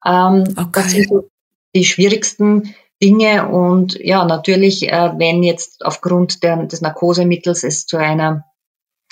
Ähm, 0.05 0.45
okay. 0.57 0.71
Das 0.73 0.91
sind 0.91 1.09
so 1.09 1.29
die 1.75 1.85
schwierigsten 1.85 2.75
Dinge 3.03 3.49
und 3.49 3.99
ja, 4.01 4.25
natürlich, 4.25 4.89
äh, 4.89 5.13
wenn 5.17 5.43
jetzt 5.43 5.85
aufgrund 5.85 6.43
der, 6.43 6.67
des 6.67 6.81
Narkosemittels 6.83 7.65
es 7.65 7.87
zu 7.87 7.97
einer 7.97 8.45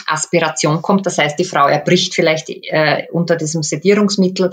Aspiration 0.07 0.81
kommt, 0.81 1.07
das 1.07 1.19
heißt, 1.19 1.39
die 1.39 1.45
Frau 1.45 1.67
erbricht 1.67 2.15
vielleicht 2.15 2.49
äh, 2.49 3.09
unter 3.13 3.37
diesem 3.37 3.63
Sedierungsmittel 3.63 4.51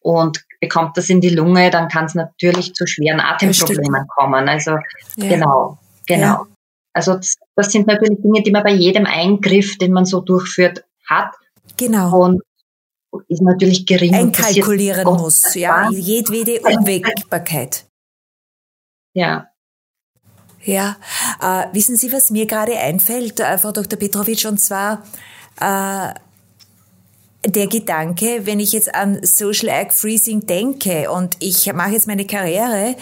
und 0.00 0.44
bekommt 0.60 0.96
das 0.96 1.08
in 1.08 1.20
die 1.20 1.30
Lunge, 1.30 1.70
dann 1.70 1.88
kann 1.88 2.06
es 2.06 2.14
natürlich 2.14 2.74
zu 2.74 2.86
schweren 2.86 3.20
Atemproblemen 3.20 4.06
kommen. 4.08 4.48
Also 4.48 4.72
ja. 5.16 5.28
genau, 5.28 5.78
genau. 6.06 6.26
Ja. 6.26 6.46
Also 6.92 7.14
das, 7.14 7.36
das 7.54 7.72
sind 7.72 7.86
natürlich 7.86 8.20
Dinge, 8.20 8.42
die 8.42 8.50
man 8.50 8.62
bei 8.62 8.72
jedem 8.72 9.06
Eingriff, 9.06 9.78
den 9.78 9.92
man 9.92 10.04
so 10.04 10.20
durchführt, 10.20 10.84
hat. 11.08 11.34
Genau. 11.76 12.24
Und 12.24 12.42
ist 13.28 13.42
natürlich 13.42 13.86
gering. 13.86 14.14
Einkalkulieren 14.14 15.04
muss, 15.04 15.54
ja, 15.54 15.90
jedwede 15.90 16.60
Unwägbarkeit. 16.60 17.86
Ja. 19.14 19.46
Ja, 20.62 20.96
äh, 21.40 21.74
wissen 21.74 21.96
Sie, 21.96 22.12
was 22.12 22.30
mir 22.30 22.46
gerade 22.46 22.76
einfällt, 22.76 23.40
äh, 23.40 23.58
Frau 23.58 23.72
Dr. 23.72 23.98
Petrovic, 23.98 24.44
und 24.44 24.60
zwar 24.60 25.02
äh, 25.58 26.12
der 27.48 27.66
Gedanke, 27.66 28.44
wenn 28.44 28.60
ich 28.60 28.72
jetzt 28.72 28.94
an 28.94 29.24
Social 29.24 29.68
Egg 29.68 29.92
Freezing 29.92 30.46
denke 30.46 31.10
und 31.10 31.36
ich 31.40 31.72
mache 31.72 31.92
jetzt 31.92 32.06
meine 32.06 32.26
Karriere, 32.26 32.94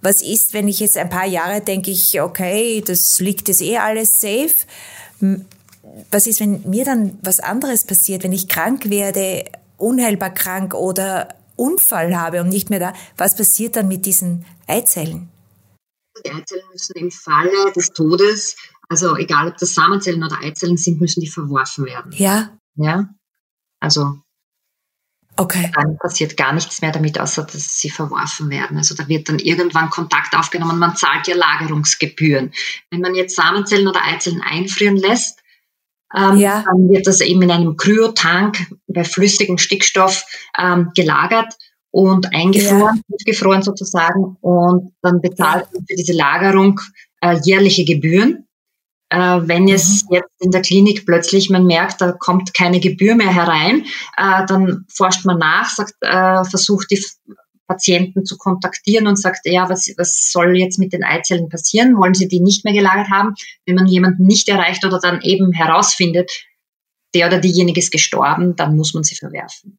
was 0.00 0.22
ist, 0.22 0.52
wenn 0.52 0.68
ich 0.68 0.80
jetzt 0.80 0.96
ein 0.96 1.10
paar 1.10 1.26
Jahre 1.26 1.60
denke 1.60 1.90
ich, 1.90 2.20
okay, 2.20 2.82
das 2.86 3.18
liegt 3.20 3.48
jetzt 3.48 3.62
eh 3.62 3.78
alles 3.78 4.20
safe. 4.20 4.54
Was 6.10 6.26
ist, 6.26 6.40
wenn 6.40 6.62
mir 6.68 6.84
dann 6.84 7.18
was 7.22 7.40
anderes 7.40 7.84
passiert, 7.84 8.22
wenn 8.22 8.32
ich 8.32 8.48
krank 8.48 8.90
werde, 8.90 9.44
unheilbar 9.76 10.30
krank 10.30 10.74
oder 10.74 11.28
Unfall 11.56 12.16
habe 12.16 12.40
und 12.40 12.48
nicht 12.48 12.70
mehr 12.70 12.78
da? 12.78 12.92
Was 13.16 13.36
passiert 13.36 13.76
dann 13.76 13.88
mit 13.88 14.06
diesen 14.06 14.44
Eizellen? 14.66 15.28
Die 16.24 16.30
Eizellen 16.30 16.64
müssen 16.72 16.96
im 16.96 17.10
Falle 17.10 17.72
des 17.74 17.90
Todes, 17.90 18.56
also 18.88 19.16
egal 19.16 19.48
ob 19.48 19.58
das 19.58 19.74
Samenzellen 19.74 20.22
oder 20.22 20.38
Eizellen 20.40 20.76
sind, 20.76 21.00
müssen 21.00 21.20
die 21.20 21.28
verworfen 21.28 21.84
werden. 21.84 22.12
Ja. 22.12 22.56
Ja. 22.76 23.08
Also 23.80 24.18
Okay. 25.38 25.70
Dann 25.72 25.96
passiert 25.98 26.36
gar 26.36 26.52
nichts 26.52 26.82
mehr 26.82 26.90
damit, 26.90 27.18
außer 27.20 27.44
dass 27.44 27.78
sie 27.78 27.90
verworfen 27.90 28.50
werden. 28.50 28.76
Also 28.76 28.96
da 28.96 29.06
wird 29.06 29.28
dann 29.28 29.38
irgendwann 29.38 29.88
Kontakt 29.88 30.34
aufgenommen. 30.34 30.80
Man 30.80 30.96
zahlt 30.96 31.28
ja 31.28 31.36
Lagerungsgebühren. 31.36 32.52
Wenn 32.90 33.00
man 33.00 33.14
jetzt 33.14 33.36
Samenzellen 33.36 33.86
oder 33.86 34.04
Eizellen 34.04 34.42
einfrieren 34.42 34.96
lässt, 34.96 35.38
ähm, 36.16 36.38
ja. 36.38 36.64
dann 36.66 36.88
wird 36.88 37.06
das 37.06 37.20
eben 37.20 37.42
in 37.42 37.52
einem 37.52 37.76
Kryotank 37.76 38.66
bei 38.88 39.04
flüssigem 39.04 39.58
Stickstoff 39.58 40.24
ähm, 40.58 40.90
gelagert 40.96 41.54
und 41.92 42.34
eingefroren, 42.34 43.02
ja. 43.08 43.16
gefroren 43.24 43.62
sozusagen. 43.62 44.36
Und 44.40 44.92
dann 45.02 45.20
bezahlt 45.20 45.72
man 45.72 45.86
für 45.86 45.94
diese 45.96 46.14
Lagerung 46.14 46.80
äh, 47.20 47.38
jährliche 47.44 47.84
Gebühren. 47.84 48.47
Äh, 49.10 49.40
wenn 49.42 49.68
es 49.68 50.04
mhm. 50.04 50.16
jetzt 50.16 50.32
in 50.40 50.50
der 50.50 50.62
Klinik 50.62 51.06
plötzlich 51.06 51.50
man 51.50 51.64
merkt, 51.64 52.00
da 52.00 52.12
kommt 52.12 52.52
keine 52.54 52.80
Gebühr 52.80 53.14
mehr 53.14 53.32
herein, 53.32 53.84
äh, 54.16 54.46
dann 54.46 54.84
forscht 54.88 55.24
man 55.24 55.38
nach, 55.38 55.70
sagt, 55.70 55.94
äh, 56.00 56.44
versucht 56.44 56.90
die 56.90 57.02
Patienten 57.66 58.24
zu 58.24 58.36
kontaktieren 58.36 59.06
und 59.06 59.20
sagt, 59.20 59.40
ja, 59.44 59.68
was, 59.68 59.92
was 59.98 60.30
soll 60.32 60.56
jetzt 60.56 60.78
mit 60.78 60.92
den 60.92 61.04
Eizellen 61.04 61.48
passieren? 61.48 61.96
Wollen 61.96 62.14
Sie 62.14 62.28
die 62.28 62.40
nicht 62.40 62.64
mehr 62.64 62.74
gelagert 62.74 63.10
haben? 63.10 63.34
Wenn 63.66 63.76
man 63.76 63.86
jemanden 63.86 64.26
nicht 64.26 64.48
erreicht 64.48 64.84
oder 64.84 64.98
dann 64.98 65.20
eben 65.20 65.52
herausfindet, 65.52 66.30
der 67.14 67.26
oder 67.28 67.38
diejenige 67.38 67.80
ist 67.80 67.92
gestorben, 67.92 68.56
dann 68.56 68.76
muss 68.76 68.94
man 68.94 69.04
sie 69.04 69.16
verwerfen. 69.16 69.78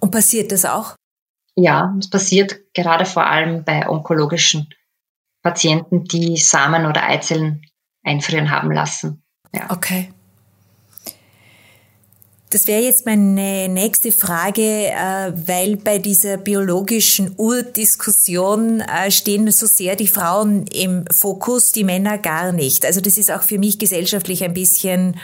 Und 0.00 0.10
passiert 0.10 0.52
das 0.52 0.64
auch? 0.64 0.96
Ja, 1.54 1.94
es 1.98 2.10
passiert 2.10 2.72
gerade 2.74 3.04
vor 3.04 3.26
allem 3.26 3.64
bei 3.64 3.88
onkologischen 3.88 4.68
Patienten, 5.42 6.04
die 6.04 6.36
Samen 6.36 6.86
oder 6.86 7.04
Eizellen 7.04 7.62
einfrieren 8.02 8.50
haben 8.50 8.70
lassen. 8.72 9.22
Ja. 9.54 9.70
Okay. 9.70 10.12
Das 12.52 12.66
wäre 12.66 12.82
jetzt 12.82 13.06
meine 13.06 13.66
nächste 13.70 14.12
Frage, 14.12 14.88
äh, 14.88 15.32
weil 15.46 15.76
bei 15.76 15.96
dieser 15.96 16.36
biologischen 16.36 17.32
Urdiskussion 17.38 18.80
äh, 18.80 19.10
stehen 19.10 19.50
so 19.50 19.64
sehr 19.64 19.96
die 19.96 20.06
Frauen 20.06 20.66
im 20.66 21.06
Fokus, 21.10 21.72
die 21.72 21.82
Männer 21.82 22.18
gar 22.18 22.52
nicht. 22.52 22.84
Also 22.84 23.00
das 23.00 23.16
ist 23.16 23.30
auch 23.30 23.42
für 23.42 23.58
mich 23.58 23.78
gesellschaftlich 23.78 24.44
ein 24.44 24.52
bisschen 24.52 25.16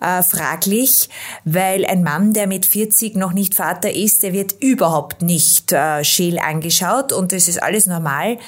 äh, 0.00 0.24
fraglich, 0.24 1.08
weil 1.44 1.86
ein 1.86 2.02
Mann, 2.02 2.32
der 2.32 2.48
mit 2.48 2.66
40 2.66 3.14
noch 3.14 3.34
nicht 3.34 3.54
Vater 3.54 3.94
ist, 3.94 4.24
der 4.24 4.32
wird 4.32 4.56
überhaupt 4.60 5.22
nicht 5.22 5.72
scheel 6.02 6.40
angeschaut 6.40 7.12
und 7.12 7.30
das 7.30 7.46
ist 7.46 7.62
alles 7.62 7.86
normal. 7.86 8.38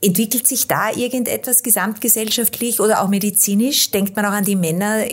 Entwickelt 0.00 0.46
sich 0.46 0.68
da 0.68 0.90
irgendetwas 0.94 1.62
gesamtgesellschaftlich 1.62 2.80
oder 2.80 3.02
auch 3.02 3.08
medizinisch? 3.08 3.90
Denkt 3.90 4.14
man 4.14 4.26
auch 4.26 4.32
an 4.32 4.44
die 4.44 4.56
Männer 4.56 5.04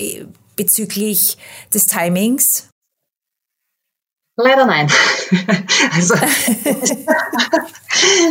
bezüglich 0.56 1.38
des 1.74 1.86
Timings? 1.86 2.70
Leider 4.38 4.66
nein. 4.66 4.92
also, 5.96 6.14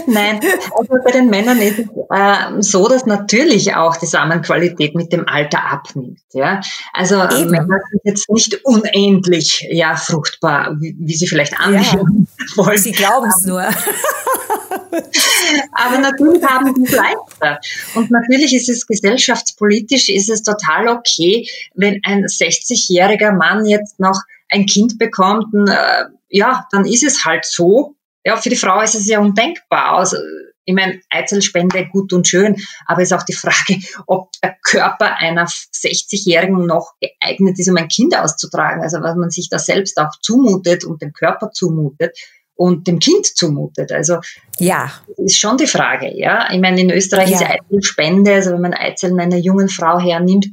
nein, 0.06 0.38
also 0.76 0.94
bei 1.02 1.12
den 1.12 1.30
Männern 1.30 1.62
ist 1.62 1.78
es 1.78 1.86
äh, 2.10 2.60
so, 2.60 2.88
dass 2.88 3.06
natürlich 3.06 3.74
auch 3.74 3.96
die 3.96 4.04
Samenqualität 4.04 4.94
mit 4.94 5.14
dem 5.14 5.26
Alter 5.26 5.64
abnimmt. 5.64 6.20
Ja? 6.34 6.60
Also 6.92 7.22
äh, 7.22 7.40
Eben. 7.40 7.52
Männer 7.52 7.78
sind 7.90 8.02
jetzt 8.04 8.28
nicht 8.28 8.60
unendlich 8.64 9.66
ja, 9.70 9.96
fruchtbar, 9.96 10.76
wie, 10.78 10.94
wie 10.98 11.14
sie 11.14 11.26
vielleicht 11.26 11.58
annehmen 11.58 12.28
ja. 12.38 12.56
wollen. 12.56 12.78
Sie 12.78 12.92
glauben 12.92 13.28
es 13.28 13.46
nur. 13.46 13.66
Aber 15.72 15.98
natürlich 15.98 16.42
haben 16.42 16.74
die 16.74 16.84
es 16.84 16.92
leichter. 16.92 17.60
Und 17.94 18.10
natürlich 18.10 18.54
ist 18.54 18.68
es 18.68 18.86
gesellschaftspolitisch, 18.86 20.08
ist 20.08 20.30
es 20.30 20.42
total 20.42 20.88
okay, 20.88 21.48
wenn 21.74 22.00
ein 22.04 22.24
60-jähriger 22.24 23.32
Mann 23.32 23.64
jetzt 23.66 24.00
noch 24.00 24.20
ein 24.50 24.66
Kind 24.66 24.98
bekommt, 24.98 25.52
und, 25.52 25.68
äh, 25.68 26.04
ja, 26.28 26.66
dann 26.70 26.84
ist 26.84 27.04
es 27.04 27.24
halt 27.24 27.44
so. 27.44 27.94
Ja, 28.24 28.36
für 28.36 28.48
die 28.48 28.56
Frau 28.56 28.80
ist 28.80 28.94
es 28.94 29.06
ja 29.06 29.20
undenkbar. 29.20 29.98
Also, 29.98 30.16
ich 30.64 30.74
meine, 30.74 31.00
Eizellspende 31.10 31.86
gut 31.88 32.12
und 32.12 32.26
schön, 32.26 32.56
aber 32.86 33.02
es 33.02 33.10
ist 33.10 33.18
auch 33.18 33.24
die 33.24 33.34
Frage, 33.34 33.78
ob 34.06 34.30
der 34.42 34.56
Körper 34.62 35.16
einer 35.16 35.46
60-Jährigen 35.46 36.66
noch 36.66 36.94
geeignet 37.00 37.58
ist, 37.58 37.68
um 37.68 37.76
ein 37.76 37.88
Kind 37.88 38.16
auszutragen. 38.16 38.82
Also 38.82 39.02
was 39.02 39.14
man 39.16 39.30
sich 39.30 39.48
da 39.50 39.58
selbst 39.58 39.98
auch 39.98 40.10
zumutet 40.22 40.84
und 40.84 41.02
dem 41.02 41.12
Körper 41.12 41.50
zumutet 41.50 42.18
und 42.56 42.86
dem 42.86 42.98
Kind 42.98 43.26
zumutet. 43.26 43.92
Also 43.92 44.18
ja, 44.58 44.92
ist 45.16 45.38
schon 45.38 45.56
die 45.56 45.66
Frage. 45.66 46.16
Ja, 46.16 46.52
ich 46.52 46.60
meine, 46.60 46.80
in 46.80 46.90
Österreich 46.90 47.30
ja. 47.30 47.40
ist 47.40 47.44
Eizellspende, 47.44 48.34
also 48.34 48.52
wenn 48.52 48.60
man 48.60 48.74
Eizellen 48.74 49.18
einer 49.20 49.38
jungen 49.38 49.68
Frau 49.68 49.98
hernimmt, 49.98 50.46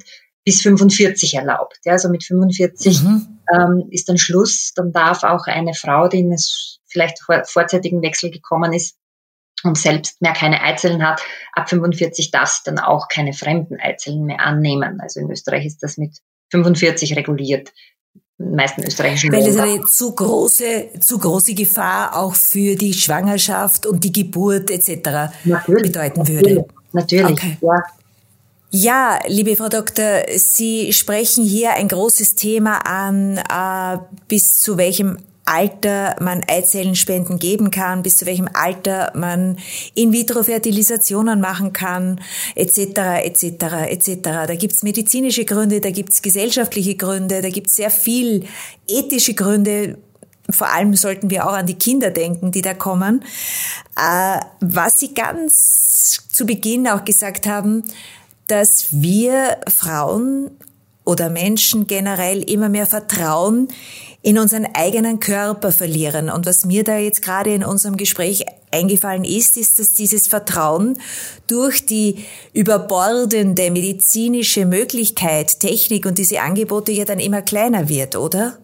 bis 0.44 0.62
45 0.62 1.36
erlaubt. 1.36 1.78
Ja, 1.86 1.94
also 1.94 2.10
mit 2.10 2.24
45 2.24 3.04
mhm. 3.04 3.40
ähm, 3.54 3.88
ist 3.92 4.10
dann 4.10 4.18
Schluss. 4.18 4.74
Dann 4.76 4.92
darf 4.92 5.24
auch 5.24 5.46
eine 5.46 5.74
Frau, 5.74 6.08
die 6.08 6.20
in 6.20 6.34
es 6.34 6.80
vielleicht 6.88 7.22
vor, 7.22 7.44
vorzeitigen 7.46 8.02
Wechsel 8.02 8.32
gekommen 8.32 8.74
ist 8.74 8.98
und 9.64 9.78
selbst 9.78 10.22
mehr 10.22 10.34
keine 10.34 10.62
Eizellen 10.62 11.08
hat, 11.08 11.22
ab 11.54 11.70
45 11.70 12.32
darf 12.32 12.50
sie 12.50 12.62
dann 12.66 12.80
auch 12.80 13.08
keine 13.08 13.34
fremden 13.34 13.80
Eizellen 13.80 14.26
mehr 14.26 14.40
annehmen. 14.40 15.00
Also 15.00 15.20
in 15.20 15.30
Österreich 15.30 15.66
ist 15.66 15.84
das 15.84 15.98
mit 15.98 16.18
45 16.50 17.16
reguliert 17.16 17.72
meisten 18.56 18.84
österreichischen 18.84 19.32
Weil 19.32 19.48
es 19.48 19.58
eine 19.58 19.84
zu 19.84 20.14
große, 20.14 20.90
zu 21.00 21.18
große 21.18 21.54
Gefahr 21.54 22.16
auch 22.16 22.36
für 22.36 22.76
die 22.76 22.94
Schwangerschaft 22.94 23.86
und 23.86 24.04
die 24.04 24.12
Geburt 24.12 24.70
etc. 24.70 25.34
Natürlich, 25.44 25.84
bedeuten 25.84 26.28
würde. 26.28 26.66
Natürlich, 26.92 27.32
okay. 27.32 27.58
ja. 27.62 27.84
Ja, 28.74 29.20
liebe 29.28 29.58
Frau 29.58 29.68
Doktor, 29.68 30.24
Sie 30.34 30.94
sprechen 30.94 31.44
hier 31.44 31.74
ein 31.74 31.90
großes 31.90 32.36
Thema 32.36 32.78
an, 32.86 33.38
äh, 33.38 33.98
bis 34.30 34.62
zu 34.62 34.78
welchem 34.78 35.18
Alter 35.52 36.16
man 36.22 36.44
Eizellenspenden 36.48 37.38
geben 37.38 37.72
kann, 37.72 38.04
bis 38.04 38.16
zu 38.16 38.26
welchem 38.26 38.48
Alter 38.54 39.12
man 39.16 39.58
In-vitro-Fertilisationen 39.96 41.42
machen 41.42 41.74
kann, 41.74 42.22
etc., 42.56 43.24
etc., 43.26 43.44
etc. 43.90 44.20
Da 44.24 44.56
gibt's 44.56 44.82
medizinische 44.82 45.44
Gründe, 45.44 45.82
da 45.82 45.92
gibt's 45.92 46.22
gesellschaftliche 46.22 46.96
Gründe, 46.96 47.42
da 47.42 47.50
gibt's 47.50 47.76
sehr 47.76 47.90
viel 47.90 48.46
ethische 48.88 49.34
Gründe, 49.34 49.98
vor 50.50 50.72
allem 50.74 50.96
sollten 50.96 51.30
wir 51.30 51.46
auch 51.46 51.54
an 51.54 51.66
die 51.66 51.78
Kinder 51.78 52.12
denken, 52.12 52.52
die 52.52 52.62
da 52.62 52.74
kommen. 52.74 53.24
Äh, 53.98 54.40
was 54.62 55.00
Sie 55.00 55.14
ganz 55.14 56.28
zu 56.32 56.46
Beginn 56.46 56.88
auch 56.88 57.04
gesagt 57.04 57.46
haben, 57.46 57.84
dass 58.48 58.88
wir 58.92 59.58
Frauen 59.68 60.52
oder 61.04 61.30
Menschen 61.30 61.88
generell 61.88 62.42
immer 62.42 62.70
mehr 62.70 62.86
Vertrauen 62.86 63.68
in 64.24 64.38
unseren 64.38 64.68
eigenen 64.76 65.20
Körper 65.20 65.72
verlieren. 65.72 66.30
Und 66.30 66.46
was 66.46 66.66
mir 66.66 66.84
da 66.84 66.98
jetzt 66.98 67.22
gerade 67.22 67.54
in 67.54 67.64
unserem 67.64 67.98
Gespräch 67.98 68.46
eingefallen 68.72 69.24
ist, 69.24 69.58
ist, 69.58 69.80
dass 69.80 69.96
dieses 69.96 70.28
Vertrauen 70.28 71.00
durch 71.48 71.86
die 71.86 72.26
überbordende 72.54 73.72
medizinische 73.72 74.66
Möglichkeit, 74.66 75.60
Technik 75.60 76.06
und 76.06 76.18
diese 76.18 76.42
Angebote 76.42 76.92
ja 76.92 77.06
dann 77.06 77.20
immer 77.20 77.42
kleiner 77.42 77.90
wird, 77.90 78.16
oder? 78.16 78.60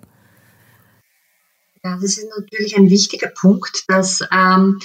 Ja, 1.84 1.98
das 2.02 2.18
ist 2.18 2.28
natürlich 2.38 2.78
ein 2.78 2.90
wichtiger 2.90 3.30
Punkt, 3.30 3.86
dass 3.88 4.22
ähm, 4.32 4.80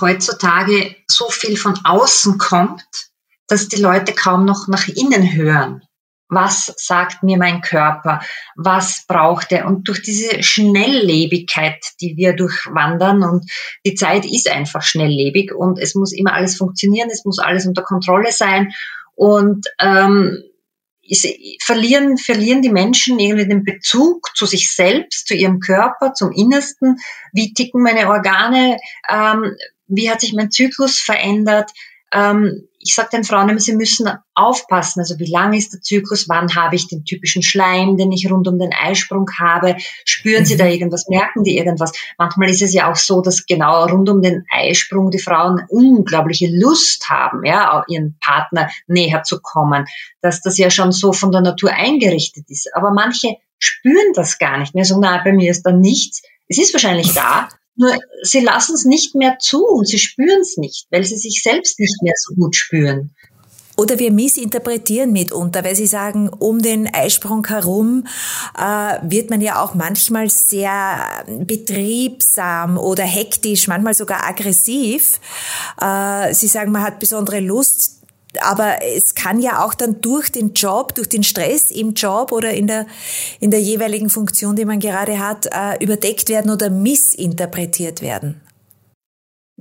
heutzutage 0.00 0.94
so 1.06 1.28
viel 1.30 1.56
von 1.56 1.78
außen 1.84 2.38
kommt, 2.38 3.10
dass 3.46 3.68
die 3.68 3.80
Leute 3.80 4.12
kaum 4.12 4.44
noch 4.44 4.68
nach 4.68 4.88
innen 4.88 5.32
hören. 5.34 5.82
Was 6.28 6.74
sagt 6.76 7.22
mir 7.22 7.38
mein 7.38 7.62
Körper? 7.62 8.20
Was 8.56 9.04
braucht 9.06 9.52
er? 9.52 9.66
Und 9.66 9.88
durch 9.88 10.02
diese 10.02 10.42
Schnelllebigkeit, 10.42 11.78
die 12.00 12.16
wir 12.16 12.34
durchwandern 12.34 13.22
und 13.22 13.50
die 13.86 13.94
Zeit 13.94 14.24
ist 14.26 14.50
einfach 14.50 14.82
schnelllebig 14.82 15.54
und 15.54 15.78
es 15.78 15.94
muss 15.94 16.12
immer 16.12 16.34
alles 16.34 16.56
funktionieren, 16.56 17.08
es 17.10 17.24
muss 17.24 17.38
alles 17.38 17.66
unter 17.66 17.82
Kontrolle 17.82 18.30
sein 18.32 18.72
und 19.14 19.66
ähm, 19.80 20.44
verlieren, 21.60 22.18
verlieren 22.18 22.62
die 22.62 22.70
Menschen 22.70 23.18
irgendwie 23.18 23.48
den 23.48 23.64
Bezug 23.64 24.30
zu 24.36 24.46
sich 24.46 24.72
selbst, 24.74 25.26
zu 25.26 25.34
ihrem 25.34 25.60
Körper, 25.60 26.12
zum 26.12 26.32
Innersten. 26.32 26.96
Wie 27.32 27.54
ticken 27.54 27.82
meine 27.82 28.08
Organe? 28.08 28.78
Ähm, 29.08 29.56
wie 29.86 30.10
hat 30.10 30.20
sich 30.20 30.34
mein 30.34 30.50
Zyklus 30.50 31.00
verändert? 31.00 31.70
Ähm, 32.12 32.68
ich 32.88 32.94
sage 32.94 33.10
den 33.12 33.24
Frauen 33.24 33.50
immer, 33.50 33.60
sie 33.60 33.76
müssen 33.76 34.08
aufpassen. 34.34 35.00
Also 35.00 35.18
wie 35.18 35.30
lang 35.30 35.52
ist 35.52 35.74
der 35.74 35.82
Zyklus? 35.82 36.26
Wann 36.26 36.54
habe 36.54 36.74
ich 36.74 36.88
den 36.88 37.04
typischen 37.04 37.42
Schleim, 37.42 37.98
den 37.98 38.10
ich 38.12 38.30
rund 38.30 38.48
um 38.48 38.58
den 38.58 38.72
Eisprung 38.72 39.26
habe? 39.38 39.76
Spüren 40.06 40.46
sie 40.46 40.56
da 40.56 40.64
mhm. 40.64 40.70
irgendwas? 40.70 41.06
Merken 41.06 41.44
die 41.44 41.58
irgendwas? 41.58 41.92
Manchmal 42.16 42.48
ist 42.48 42.62
es 42.62 42.72
ja 42.72 42.90
auch 42.90 42.96
so, 42.96 43.20
dass 43.20 43.44
genau 43.44 43.84
rund 43.84 44.08
um 44.08 44.22
den 44.22 44.46
Eisprung 44.50 45.10
die 45.10 45.18
Frauen 45.18 45.66
unglaubliche 45.68 46.48
Lust 46.50 47.10
haben, 47.10 47.44
ja, 47.44 47.84
ihren 47.88 48.16
Partner 48.20 48.70
näher 48.86 49.22
zu 49.22 49.38
kommen. 49.42 49.84
Dass 50.22 50.40
das 50.40 50.56
ja 50.56 50.70
schon 50.70 50.90
so 50.90 51.12
von 51.12 51.30
der 51.30 51.42
Natur 51.42 51.72
eingerichtet 51.74 52.46
ist. 52.48 52.70
Aber 52.74 52.90
manche 52.92 53.36
spüren 53.58 54.14
das 54.14 54.38
gar 54.38 54.56
nicht 54.56 54.74
mehr. 54.74 54.86
So, 54.86 54.98
na, 54.98 55.20
bei 55.22 55.34
mir 55.34 55.50
ist 55.50 55.64
da 55.64 55.72
nichts. 55.72 56.22
Es 56.48 56.56
ist 56.56 56.72
wahrscheinlich 56.72 57.12
da, 57.12 57.50
nur 57.78 57.96
sie 58.22 58.40
lassen 58.40 58.74
es 58.74 58.84
nicht 58.84 59.14
mehr 59.14 59.38
zu 59.38 59.64
und 59.64 59.86
sie 59.86 59.98
spüren 59.98 60.40
es 60.40 60.56
nicht, 60.56 60.86
weil 60.90 61.04
sie 61.04 61.16
sich 61.16 61.42
selbst 61.42 61.78
nicht 61.78 62.02
mehr 62.02 62.14
so 62.16 62.34
gut 62.34 62.56
spüren. 62.56 63.14
Oder 63.78 64.00
wir 64.00 64.10
missinterpretieren 64.10 65.12
mitunter, 65.12 65.62
weil 65.62 65.76
Sie 65.76 65.86
sagen, 65.86 66.28
um 66.28 66.60
den 66.60 66.92
Eisprung 66.92 67.46
herum 67.46 68.08
äh, 68.58 68.98
wird 69.08 69.30
man 69.30 69.40
ja 69.40 69.62
auch 69.62 69.74
manchmal 69.74 70.28
sehr 70.30 71.24
betriebsam 71.28 72.76
oder 72.76 73.04
hektisch, 73.04 73.68
manchmal 73.68 73.94
sogar 73.94 74.26
aggressiv. 74.26 75.20
Äh, 75.80 76.34
Sie 76.34 76.48
sagen, 76.48 76.72
man 76.72 76.82
hat 76.82 76.98
besondere 76.98 77.38
Lust 77.38 77.97
aber 78.40 78.78
es 78.82 79.14
kann 79.14 79.40
ja 79.40 79.64
auch 79.64 79.74
dann 79.74 80.00
durch 80.00 80.30
den 80.30 80.52
Job, 80.52 80.94
durch 80.94 81.08
den 81.08 81.22
Stress 81.22 81.70
im 81.70 81.94
Job 81.94 82.32
oder 82.32 82.52
in 82.52 82.66
der, 82.66 82.86
in 83.40 83.50
der 83.50 83.60
jeweiligen 83.60 84.10
Funktion, 84.10 84.56
die 84.56 84.64
man 84.64 84.80
gerade 84.80 85.18
hat, 85.18 85.46
äh, 85.46 85.82
überdeckt 85.82 86.28
werden 86.28 86.50
oder 86.50 86.70
missinterpretiert 86.70 88.02
werden. 88.02 88.40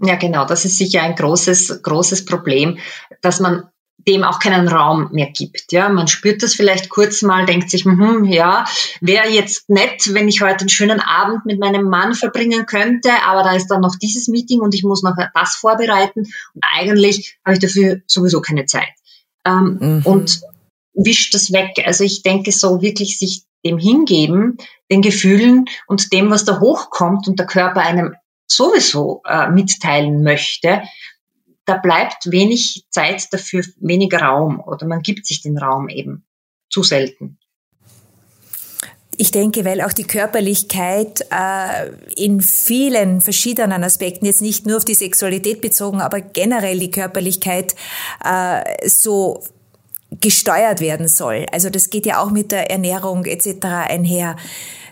Ja, 0.01 0.15
genau. 0.15 0.45
Das 0.45 0.65
ist 0.65 0.77
sicher 0.77 1.01
ein 1.01 1.15
großes, 1.15 1.81
großes 1.81 2.25
Problem, 2.25 2.77
dass 3.21 3.39
man 3.39 3.69
dem 3.97 4.23
auch 4.23 4.39
keinen 4.39 4.67
Raum 4.67 5.09
mehr 5.11 5.31
gibt. 5.31 5.71
Ja, 5.71 5.89
man 5.89 6.07
spürt 6.07 6.43
das 6.43 6.53
vielleicht 6.53 6.89
kurz 6.89 7.21
mal, 7.23 7.45
denkt 7.45 7.69
sich, 7.69 7.83
hm, 7.83 8.25
ja, 8.25 8.65
wäre 9.01 9.27
jetzt 9.27 9.69
nett, 9.69 10.13
wenn 10.13 10.27
ich 10.27 10.41
heute 10.41 10.61
einen 10.61 10.69
schönen 10.69 10.99
Abend 10.99 11.45
mit 11.45 11.59
meinem 11.59 11.89
Mann 11.89 12.13
verbringen 12.13 12.65
könnte, 12.65 13.09
aber 13.25 13.43
da 13.43 13.55
ist 13.55 13.67
dann 13.67 13.81
noch 13.81 13.95
dieses 13.95 14.27
Meeting 14.27 14.61
und 14.61 14.75
ich 14.75 14.83
muss 14.83 15.03
noch 15.03 15.15
das 15.33 15.55
vorbereiten 15.55 16.19
und 16.19 16.63
eigentlich 16.75 17.37
habe 17.43 17.55
ich 17.55 17.59
dafür 17.59 18.01
sowieso 18.07 18.39
keine 18.41 18.65
Zeit. 18.65 18.89
Ähm, 19.45 19.77
mhm. 19.79 20.01
Und 20.05 20.41
wischt 20.93 21.33
das 21.33 21.51
weg. 21.51 21.83
Also 21.85 22.03
ich 22.03 22.23
denke, 22.23 22.51
so 22.51 22.81
wirklich 22.81 23.17
sich 23.17 23.43
dem 23.65 23.77
hingeben, 23.77 24.57
den 24.91 25.01
Gefühlen 25.01 25.65
und 25.87 26.13
dem, 26.13 26.29
was 26.31 26.45
da 26.45 26.59
hochkommt 26.59 27.27
und 27.27 27.39
der 27.39 27.45
Körper 27.45 27.81
einem 27.81 28.15
sowieso 28.47 29.21
äh, 29.25 29.49
mitteilen 29.49 30.23
möchte, 30.23 30.83
da 31.67 31.75
bleibt 31.75 32.31
wenig 32.31 32.85
Zeit 32.89 33.27
dafür, 33.31 33.63
wenig 33.79 34.13
Raum 34.13 34.59
oder 34.59 34.87
man 34.87 35.01
gibt 35.01 35.27
sich 35.27 35.41
den 35.41 35.57
Raum 35.57 35.89
eben 35.89 36.25
zu 36.69 36.81
selten. 36.81 37.37
Ich 39.17 39.31
denke, 39.31 39.65
weil 39.65 39.81
auch 39.81 39.91
die 39.91 40.05
Körperlichkeit 40.05 41.25
äh, 41.31 41.89
in 42.15 42.39
vielen 42.39 43.19
verschiedenen 43.19 43.83
Aspekten, 43.83 44.25
jetzt 44.25 44.41
nicht 44.41 44.65
nur 44.65 44.77
auf 44.77 44.85
die 44.85 44.93
Sexualität 44.93 45.59
bezogen, 45.59 46.01
aber 46.01 46.21
generell 46.21 46.79
die 46.79 46.91
Körperlichkeit 46.91 47.75
äh, 48.23 48.87
so 48.87 49.43
gesteuert 50.21 50.79
werden 50.79 51.07
soll. 51.07 51.47
Also 51.51 51.69
das 51.69 51.89
geht 51.89 52.05
ja 52.05 52.21
auch 52.21 52.31
mit 52.31 52.51
der 52.51 52.71
Ernährung 52.71 53.25
etc. 53.25 53.65
einher 53.89 54.37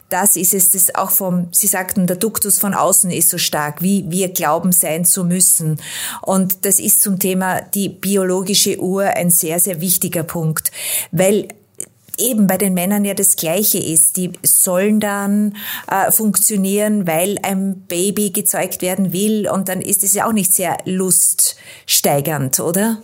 das 0.09 0.35
ist 0.35 0.53
es, 0.53 0.71
das 0.71 0.93
auch 0.93 1.11
vom, 1.11 1.47
Sie 1.51 1.67
sagten, 1.67 2.07
der 2.07 2.15
Duktus 2.15 2.59
von 2.59 2.73
außen 2.73 3.09
ist 3.11 3.29
so 3.29 3.37
stark, 3.37 3.81
wie 3.81 4.05
wir 4.09 4.29
glauben 4.29 4.71
sein 4.71 5.05
zu 5.05 5.23
müssen. 5.23 5.81
Und 6.21 6.65
das 6.65 6.79
ist 6.79 7.01
zum 7.01 7.19
Thema 7.19 7.61
die 7.61 7.89
biologische 7.89 8.79
Uhr 8.79 9.03
ein 9.05 9.29
sehr, 9.29 9.59
sehr 9.59 9.81
wichtiger 9.81 10.23
Punkt, 10.23 10.71
weil 11.11 11.47
eben 12.17 12.47
bei 12.47 12.57
den 12.57 12.73
Männern 12.73 13.05
ja 13.05 13.13
das 13.13 13.35
Gleiche 13.35 13.79
ist. 13.79 14.17
Die 14.17 14.31
sollen 14.43 14.99
dann 14.99 15.55
äh, 15.89 16.11
funktionieren, 16.11 17.07
weil 17.07 17.37
ein 17.43 17.81
Baby 17.87 18.31
gezeugt 18.31 18.81
werden 18.81 19.11
will 19.11 19.49
und 19.49 19.69
dann 19.69 19.81
ist 19.81 20.03
es 20.03 20.13
ja 20.13 20.27
auch 20.27 20.33
nicht 20.33 20.53
sehr 20.53 20.77
luststeigernd, 20.85 22.59
oder? 22.59 23.01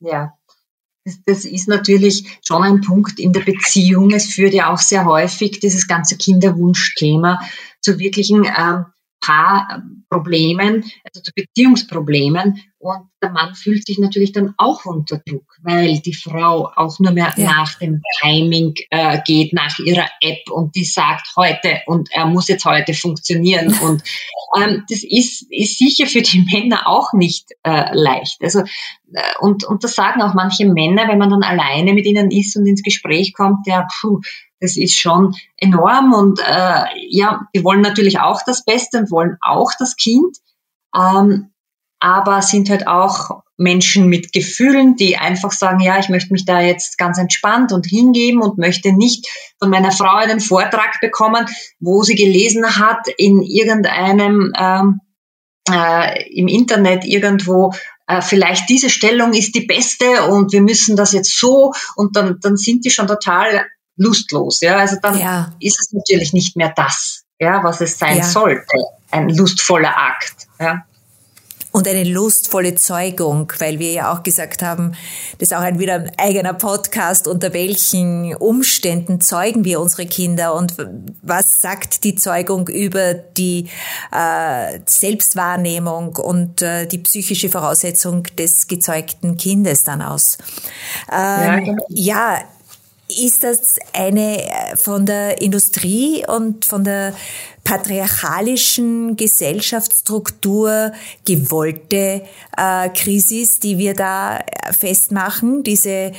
Ja, 0.00 0.34
das 1.24 1.44
ist 1.44 1.68
natürlich 1.68 2.38
schon 2.42 2.62
ein 2.62 2.80
Punkt 2.80 3.20
in 3.20 3.32
der 3.32 3.40
Beziehung. 3.40 4.10
Es 4.10 4.26
führt 4.26 4.54
ja 4.54 4.72
auch 4.72 4.78
sehr 4.78 5.04
häufig 5.04 5.60
dieses 5.60 5.86
ganze 5.86 6.16
Kinderwunschthema 6.16 7.40
zu 7.80 7.98
wirklichen 7.98 8.44
ähm, 8.44 8.86
Paarproblemen, 9.26 10.84
also 11.04 11.22
zu 11.22 11.32
Beziehungsproblemen. 11.34 12.62
Und 12.78 13.08
der 13.20 13.30
Mann 13.30 13.54
fühlt 13.54 13.84
sich 13.86 13.98
natürlich 13.98 14.32
dann 14.32 14.54
auch 14.58 14.84
unter 14.84 15.18
Druck, 15.18 15.56
weil 15.62 15.98
die 16.00 16.14
Frau 16.14 16.70
auch 16.76 16.98
nur 17.00 17.10
mehr 17.10 17.32
ja. 17.36 17.44
nach 17.44 17.74
dem 17.78 18.00
Timing 18.20 18.74
äh, 18.90 19.18
geht, 19.24 19.52
nach 19.52 19.76
ihrer 19.78 20.06
App 20.20 20.48
und 20.50 20.76
die 20.76 20.84
sagt 20.84 21.26
heute 21.36 21.80
und 21.86 22.08
er 22.12 22.26
muss 22.26 22.48
jetzt 22.48 22.64
heute 22.64 22.94
funktionieren. 22.94 23.76
Und 23.80 24.02
ähm, 24.58 24.84
das 24.88 25.02
ist, 25.02 25.46
ist 25.50 25.78
sicher 25.78 26.06
für 26.06 26.22
die 26.22 26.46
Männer 26.52 26.86
auch 26.86 27.12
nicht 27.12 27.48
äh, 27.64 27.94
leicht. 27.94 28.38
Also 28.42 28.60
äh, 28.60 29.22
und, 29.40 29.64
und 29.64 29.82
das 29.82 29.94
sagen 29.94 30.22
auch 30.22 30.34
manche 30.34 30.66
Männer, 30.66 31.08
wenn 31.08 31.18
man 31.18 31.30
dann 31.30 31.42
alleine 31.42 31.94
mit 31.94 32.06
ihnen 32.06 32.30
ist 32.30 32.56
und 32.56 32.66
ins 32.66 32.82
Gespräch 32.82 33.32
kommt, 33.32 33.66
ja, 33.66 33.86
puh, 34.00 34.20
das 34.60 34.76
ist 34.76 34.98
schon 34.98 35.34
enorm 35.56 36.12
und 36.12 36.40
äh, 36.40 36.84
ja, 37.08 37.46
die 37.54 37.62
wollen 37.64 37.80
natürlich 37.80 38.20
auch 38.20 38.40
das 38.46 38.64
Beste 38.64 38.98
und 38.98 39.10
wollen 39.10 39.36
auch 39.40 39.72
das 39.78 39.96
Kind, 39.96 40.36
ähm, 40.94 41.50
aber 41.98 42.42
sind 42.42 42.70
halt 42.70 42.86
auch 42.86 43.42
Menschen 43.58 44.08
mit 44.08 44.32
Gefühlen, 44.32 44.96
die 44.96 45.16
einfach 45.16 45.50
sagen, 45.50 45.80
ja, 45.80 45.98
ich 45.98 46.08
möchte 46.08 46.32
mich 46.32 46.44
da 46.44 46.60
jetzt 46.60 46.98
ganz 46.98 47.18
entspannt 47.18 47.72
und 47.72 47.86
hingeben 47.86 48.42
und 48.42 48.58
möchte 48.58 48.92
nicht 48.92 49.26
von 49.58 49.70
meiner 49.70 49.92
Frau 49.92 50.16
einen 50.16 50.40
Vortrag 50.40 51.00
bekommen, 51.00 51.46
wo 51.80 52.02
sie 52.02 52.14
gelesen 52.14 52.78
hat 52.78 53.08
in 53.16 53.42
irgendeinem 53.42 54.52
ähm, 54.58 55.00
äh, 55.70 56.30
im 56.30 56.48
Internet 56.48 57.04
irgendwo, 57.04 57.72
äh, 58.06 58.20
vielleicht 58.20 58.68
diese 58.68 58.90
Stellung 58.90 59.32
ist 59.32 59.54
die 59.54 59.66
beste 59.66 60.26
und 60.28 60.52
wir 60.52 60.60
müssen 60.60 60.96
das 60.96 61.12
jetzt 61.12 61.38
so 61.38 61.72
und 61.96 62.14
dann, 62.14 62.38
dann 62.40 62.56
sind 62.56 62.84
die 62.84 62.90
schon 62.90 63.08
total 63.08 63.66
lustlos. 63.96 64.60
Ja, 64.60 64.76
also 64.76 64.96
dann 65.02 65.18
ja. 65.18 65.52
ist 65.60 65.78
es 65.80 65.92
natürlich 65.92 66.32
nicht 66.32 66.56
mehr 66.56 66.72
das, 66.76 67.24
ja, 67.40 67.62
was 67.64 67.80
es 67.80 67.98
sein 67.98 68.18
ja. 68.18 68.24
sollte, 68.24 68.76
ein 69.10 69.28
lustvoller 69.28 69.96
Akt. 69.96 70.46
Ja. 70.58 70.84
und 71.76 71.86
eine 71.86 72.04
lustvolle 72.04 72.74
Zeugung, 72.74 73.52
weil 73.58 73.78
wir 73.78 73.92
ja 73.92 74.10
auch 74.10 74.22
gesagt 74.22 74.62
haben, 74.62 74.92
das 75.38 75.50
ist 75.50 75.54
auch 75.54 75.60
ein 75.60 75.78
wieder 75.78 75.96
ein 75.96 76.12
eigener 76.16 76.54
Podcast, 76.54 77.28
unter 77.28 77.52
welchen 77.52 78.34
Umständen 78.34 79.20
zeugen 79.20 79.62
wir 79.66 79.80
unsere 79.80 80.06
Kinder 80.06 80.54
und 80.54 80.74
was 81.20 81.60
sagt 81.60 82.04
die 82.04 82.14
Zeugung 82.14 82.68
über 82.68 83.12
die 83.12 83.68
äh, 84.10 84.78
Selbstwahrnehmung 84.86 86.16
und 86.16 86.62
äh, 86.62 86.86
die 86.86 86.98
psychische 86.98 87.50
Voraussetzung 87.50 88.22
des 88.38 88.68
gezeugten 88.68 89.36
Kindes 89.36 89.84
dann 89.84 90.00
aus. 90.00 90.38
Ähm, 91.12 91.18
ja, 91.18 91.58
genau. 91.60 91.86
ja, 91.90 92.38
ist 93.18 93.44
das 93.44 93.76
eine 93.92 94.42
äh, 94.42 94.76
von 94.76 95.06
der 95.06 95.40
Industrie 95.40 96.24
und 96.26 96.64
von 96.64 96.84
der 96.84 97.14
patriarchalischen 97.64 99.16
Gesellschaftsstruktur 99.16 100.92
gewollte 101.24 102.22
äh, 102.56 102.88
Krisis, 102.90 103.58
die 103.58 103.78
wir 103.78 103.94
da 103.94 104.38
äh, 104.38 104.72
festmachen, 104.72 105.62
diese 105.64 106.12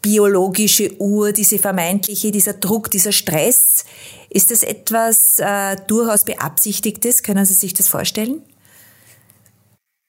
biologische 0.00 0.98
Uhr, 1.00 1.32
diese 1.32 1.58
vermeintliche, 1.58 2.30
dieser 2.30 2.54
Druck, 2.54 2.90
dieser 2.90 3.12
Stress. 3.12 3.84
Ist 4.30 4.50
das 4.50 4.62
etwas 4.62 5.38
äh, 5.38 5.76
durchaus 5.86 6.24
Beabsichtigtes? 6.24 7.22
Können 7.22 7.44
Sie 7.44 7.54
sich 7.54 7.74
das 7.74 7.88
vorstellen? 7.88 8.42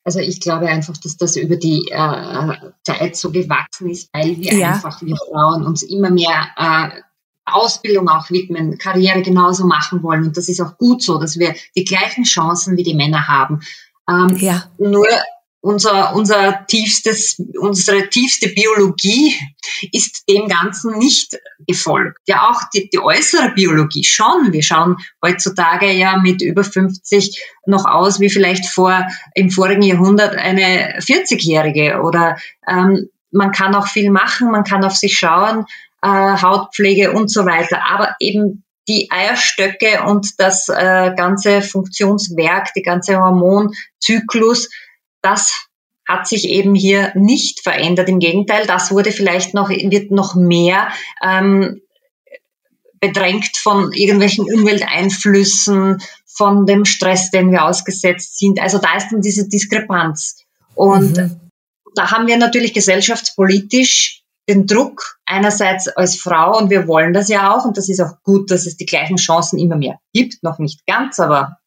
Also 0.08 0.20
ich 0.20 0.40
glaube 0.40 0.68
einfach, 0.68 0.96
dass 0.96 1.18
das 1.18 1.36
über 1.36 1.58
die 1.58 1.90
äh, 1.92 2.54
Zeit 2.84 3.18
so 3.18 3.30
gewachsen 3.30 3.90
ist, 3.90 4.10
weil 4.14 4.38
wir 4.38 4.54
ja. 4.54 4.70
einfach, 4.70 5.02
wir 5.02 5.18
Frauen, 5.18 5.66
uns 5.66 5.84
immer 5.84 6.10
mehr 6.10 6.48
äh, 6.56 7.02
Ausbildung 7.44 8.08
auch 8.08 8.30
widmen, 8.30 8.78
Karriere 8.78 9.22
genauso 9.22 9.66
machen 9.66 10.02
wollen. 10.04 10.24
Und 10.24 10.38
das 10.38 10.48
ist 10.48 10.62
auch 10.62 10.78
gut 10.78 11.04
so, 11.04 11.18
dass 11.18 11.38
wir 11.38 11.56
die 11.76 11.84
gleichen 11.84 12.24
Chancen 12.24 12.78
wie 12.78 12.84
die 12.84 12.94
Männer 12.94 13.28
haben. 13.28 13.60
Ähm, 14.10 14.38
ja. 14.38 14.72
Nur 14.78 15.08
unser, 15.68 16.16
unser 16.16 16.66
tiefstes, 16.68 17.42
unsere 17.60 18.10
tiefste 18.10 18.48
Biologie 18.48 19.36
ist 19.92 20.24
dem 20.30 20.48
Ganzen 20.48 20.98
nicht 20.98 21.38
gefolgt. 21.68 22.20
Ja, 22.26 22.50
auch 22.50 22.62
die, 22.74 22.90
die 22.90 23.00
äußere 23.00 23.52
Biologie 23.54 24.06
schon. 24.06 24.54
Wir 24.54 24.64
schauen 24.64 24.96
heutzutage 25.22 25.92
ja 25.92 26.20
mit 26.20 26.42
über 26.42 26.64
50 26.64 27.44
noch 27.66 27.84
aus 27.84 28.22
wie 28.22 28.30
vielleicht 28.30 28.66
vor, 28.68 29.06
im 29.36 29.52
vorigen 29.52 29.82
Jahrhundert 29.82 30.38
eine 30.38 31.00
40-Jährige 31.00 32.02
oder, 32.02 32.38
ähm, 32.66 33.10
man 33.32 33.52
kann 33.52 33.76
auch 33.76 33.88
viel 33.88 34.10
machen, 34.10 34.50
man 34.52 34.64
kann 34.64 34.86
auf 34.86 34.96
sich 34.96 35.18
schauen, 35.18 35.66
äh, 36.02 36.08
Hautpflege 36.08 37.12
und 37.12 37.30
so 37.30 37.46
weiter. 37.46 37.82
Aber 37.92 38.16
eben 38.22 38.64
die 38.88 39.12
Eierstöcke 39.12 40.04
und 40.06 40.40
das 40.40 40.70
äh, 40.70 41.14
ganze 41.14 41.62
Funktionswerk, 41.62 42.74
die 42.74 42.84
ganze 42.84 43.18
Hormonzyklus, 43.18 44.70
das 45.28 45.68
hat 46.08 46.28
sich 46.28 46.46
eben 46.46 46.74
hier 46.74 47.12
nicht 47.16 47.62
verändert. 47.62 48.08
Im 48.08 48.20
Gegenteil, 48.20 48.66
das 48.66 48.92
wurde 48.92 49.12
vielleicht 49.12 49.54
noch, 49.54 49.70
wird 49.70 50.10
noch 50.12 50.36
mehr 50.36 50.90
ähm, 51.22 51.82
bedrängt 53.02 53.58
von 53.58 53.92
irgendwelchen 53.92 54.46
Umwelteinflüssen, 54.46 56.02
von 56.26 56.66
dem 56.66 56.86
Stress, 56.86 57.30
den 57.30 57.52
wir 57.52 57.66
ausgesetzt 57.66 58.40
sind. 58.40 58.62
Also 58.62 58.78
da 58.78 58.96
ist 58.96 59.10
dann 59.12 59.22
diese 59.22 59.50
Diskrepanz. 59.50 60.38
Und 60.76 61.18
mhm. 61.18 61.42
da 61.96 62.12
haben 62.12 62.28
wir 62.28 62.38
natürlich 62.38 62.74
gesellschaftspolitisch 62.74 64.24
den 64.48 64.66
Druck 64.66 65.18
einerseits 65.26 65.90
als 65.90 66.16
Frau 66.16 66.58
und 66.58 66.70
wir 66.70 66.88
wollen 66.88 67.12
das 67.12 67.28
ja 67.28 67.54
auch 67.54 67.66
und 67.66 67.76
das 67.76 67.90
ist 67.90 68.00
auch 68.00 68.24
gut, 68.24 68.50
dass 68.50 68.66
es 68.66 68.78
die 68.78 68.86
gleichen 68.86 69.18
Chancen 69.18 69.60
immer 69.60 69.76
mehr 69.76 70.00
gibt, 70.14 70.42
noch 70.42 70.58
nicht 70.58 70.86
ganz, 70.88 71.20
aber 71.20 71.58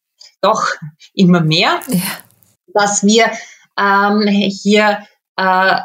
doch 0.41 0.65
immer 1.13 1.41
mehr, 1.41 1.79
ja. 1.89 2.01
Dass 2.73 3.03
wir 3.03 3.31
ähm, 3.77 4.27
hier 4.27 4.99
äh, 5.37 5.75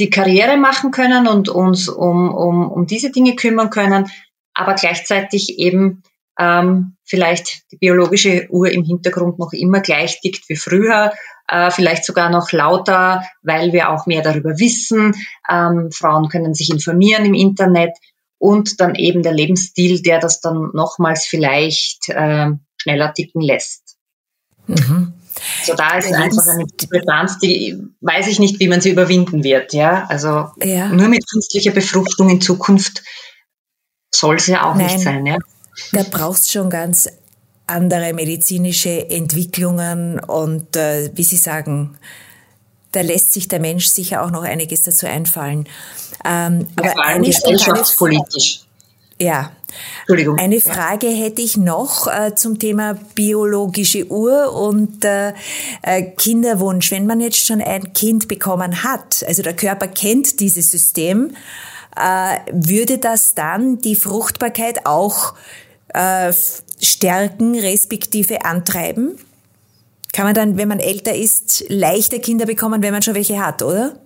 die 0.00 0.10
Karriere 0.10 0.56
machen 0.56 0.90
können 0.90 1.28
und 1.28 1.48
uns 1.48 1.88
um, 1.88 2.34
um, 2.34 2.70
um 2.70 2.86
diese 2.86 3.10
Dinge 3.10 3.36
kümmern 3.36 3.70
können, 3.70 4.10
aber 4.54 4.74
gleichzeitig 4.74 5.58
eben 5.58 6.02
ähm, 6.38 6.96
vielleicht 7.04 7.70
die 7.70 7.76
biologische 7.76 8.46
Uhr 8.50 8.70
im 8.70 8.84
Hintergrund 8.84 9.38
noch 9.38 9.52
immer 9.52 9.80
gleich 9.80 10.20
tickt 10.20 10.48
wie 10.48 10.56
früher, 10.56 11.12
äh, 11.48 11.70
vielleicht 11.70 12.04
sogar 12.04 12.30
noch 12.30 12.52
lauter, 12.52 13.22
weil 13.42 13.72
wir 13.72 13.90
auch 13.90 14.06
mehr 14.06 14.22
darüber 14.22 14.58
wissen. 14.58 15.14
Ähm, 15.48 15.90
Frauen 15.92 16.28
können 16.28 16.54
sich 16.54 16.70
informieren 16.70 17.26
im 17.26 17.34
Internet 17.34 17.92
und 18.38 18.80
dann 18.80 18.94
eben 18.94 19.22
der 19.22 19.32
Lebensstil, 19.32 20.02
der 20.02 20.18
das 20.18 20.40
dann 20.40 20.70
nochmals 20.72 21.26
vielleicht 21.26 22.08
äh, 22.08 22.50
schneller 22.76 23.12
ticken 23.12 23.40
lässt. 23.40 23.96
Mhm. 24.66 25.12
So 25.64 25.74
da 25.74 25.98
ist 25.98 26.12
einfach 26.12 26.42
eine 26.54 26.66
Diskrepanz, 26.66 27.38
die 27.38 27.82
weiß 28.00 28.26
ich 28.28 28.38
nicht, 28.38 28.60
wie 28.60 28.68
man 28.68 28.80
sie 28.80 28.90
überwinden 28.90 29.44
wird. 29.44 29.72
Ja, 29.72 30.06
also 30.08 30.50
ja. 30.62 30.88
nur 30.88 31.08
mit 31.08 31.28
künstlicher 31.30 31.72
Befruchtung 31.72 32.28
in 32.30 32.40
Zukunft 32.40 33.02
soll 34.14 34.36
es 34.36 34.46
ja 34.46 34.70
auch 34.70 34.74
Nein. 34.74 34.86
nicht 34.86 35.00
sein. 35.00 35.26
Ja. 35.26 35.38
Da 35.92 36.04
brauchst 36.10 36.52
schon 36.52 36.70
ganz 36.70 37.08
andere 37.66 38.12
medizinische 38.12 39.08
Entwicklungen 39.08 40.20
und 40.20 40.76
äh, 40.76 41.10
wie 41.14 41.24
Sie 41.24 41.36
sagen, 41.36 41.96
da 42.92 43.00
lässt 43.00 43.32
sich 43.32 43.48
der 43.48 43.60
Mensch 43.60 43.86
sicher 43.86 44.22
auch 44.22 44.30
noch 44.30 44.42
einiges 44.42 44.82
dazu 44.82 45.06
einfallen. 45.06 45.66
Ähm, 46.24 46.66
ja, 46.82 46.92
aber 46.92 47.04
eine 47.04 47.26
gesellschaftspolitisch. 47.26 48.60
Ja. 49.20 49.52
Entschuldigung. 50.00 50.38
Eine 50.38 50.60
Frage 50.60 51.08
hätte 51.08 51.42
ich 51.42 51.56
noch 51.56 52.06
äh, 52.06 52.34
zum 52.34 52.58
Thema 52.58 52.94
biologische 53.14 54.10
Uhr 54.10 54.52
und 54.52 55.04
äh, 55.04 55.32
äh, 55.82 56.02
Kinderwunsch. 56.02 56.90
Wenn 56.90 57.06
man 57.06 57.20
jetzt 57.20 57.46
schon 57.46 57.60
ein 57.60 57.92
Kind 57.92 58.28
bekommen 58.28 58.82
hat, 58.82 59.24
also 59.26 59.42
der 59.42 59.54
Körper 59.54 59.88
kennt 59.88 60.40
dieses 60.40 60.70
System, 60.70 61.34
äh, 61.96 62.38
würde 62.52 62.98
das 62.98 63.34
dann 63.34 63.78
die 63.78 63.96
Fruchtbarkeit 63.96 64.86
auch 64.86 65.34
äh, 65.88 66.32
stärken 66.80 67.58
respektive 67.58 68.44
antreiben? 68.44 69.18
Kann 70.12 70.26
man 70.26 70.34
dann, 70.34 70.58
wenn 70.58 70.68
man 70.68 70.78
älter 70.78 71.14
ist, 71.14 71.64
leichter 71.68 72.18
Kinder 72.18 72.44
bekommen, 72.44 72.82
wenn 72.82 72.92
man 72.92 73.02
schon 73.02 73.14
welche 73.14 73.42
hat, 73.44 73.62
oder? 73.62 73.98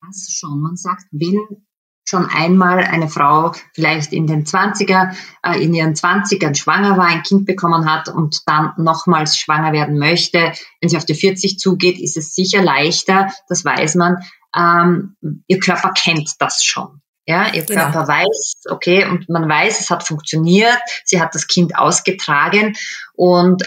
Das 0.00 0.28
schon. 0.30 0.60
Man 0.60 0.76
sagt, 0.76 1.04
wenn 1.12 1.38
schon 2.08 2.26
einmal 2.26 2.78
eine 2.84 3.08
Frau 3.08 3.52
vielleicht 3.74 4.12
in 4.12 4.26
den 4.26 4.44
20er, 4.44 5.14
äh, 5.42 5.62
in 5.62 5.74
ihren 5.74 5.94
20ern 5.94 6.54
schwanger 6.54 6.96
war, 6.96 7.06
ein 7.06 7.22
Kind 7.22 7.46
bekommen 7.46 7.90
hat 7.90 8.08
und 8.08 8.42
dann 8.46 8.72
nochmals 8.76 9.36
schwanger 9.36 9.72
werden 9.72 9.98
möchte, 9.98 10.52
wenn 10.80 10.88
sie 10.88 10.96
auf 10.96 11.04
die 11.04 11.14
40 11.14 11.58
zugeht, 11.58 11.98
ist 12.00 12.16
es 12.16 12.34
sicher 12.34 12.62
leichter, 12.62 13.28
das 13.48 13.64
weiß 13.64 13.96
man. 13.96 14.18
Ähm, 14.56 15.16
ihr 15.48 15.58
Körper 15.58 15.92
kennt 15.92 16.30
das 16.38 16.62
schon. 16.62 17.00
Ja, 17.28 17.52
ihr 17.52 17.64
genau. 17.64 17.90
Körper 17.90 18.06
weiß, 18.06 18.62
okay, 18.70 19.04
und 19.04 19.28
man 19.28 19.48
weiß, 19.48 19.80
es 19.80 19.90
hat 19.90 20.06
funktioniert, 20.06 20.78
sie 21.04 21.20
hat 21.20 21.34
das 21.34 21.48
Kind 21.48 21.76
ausgetragen 21.76 22.76
und 23.14 23.64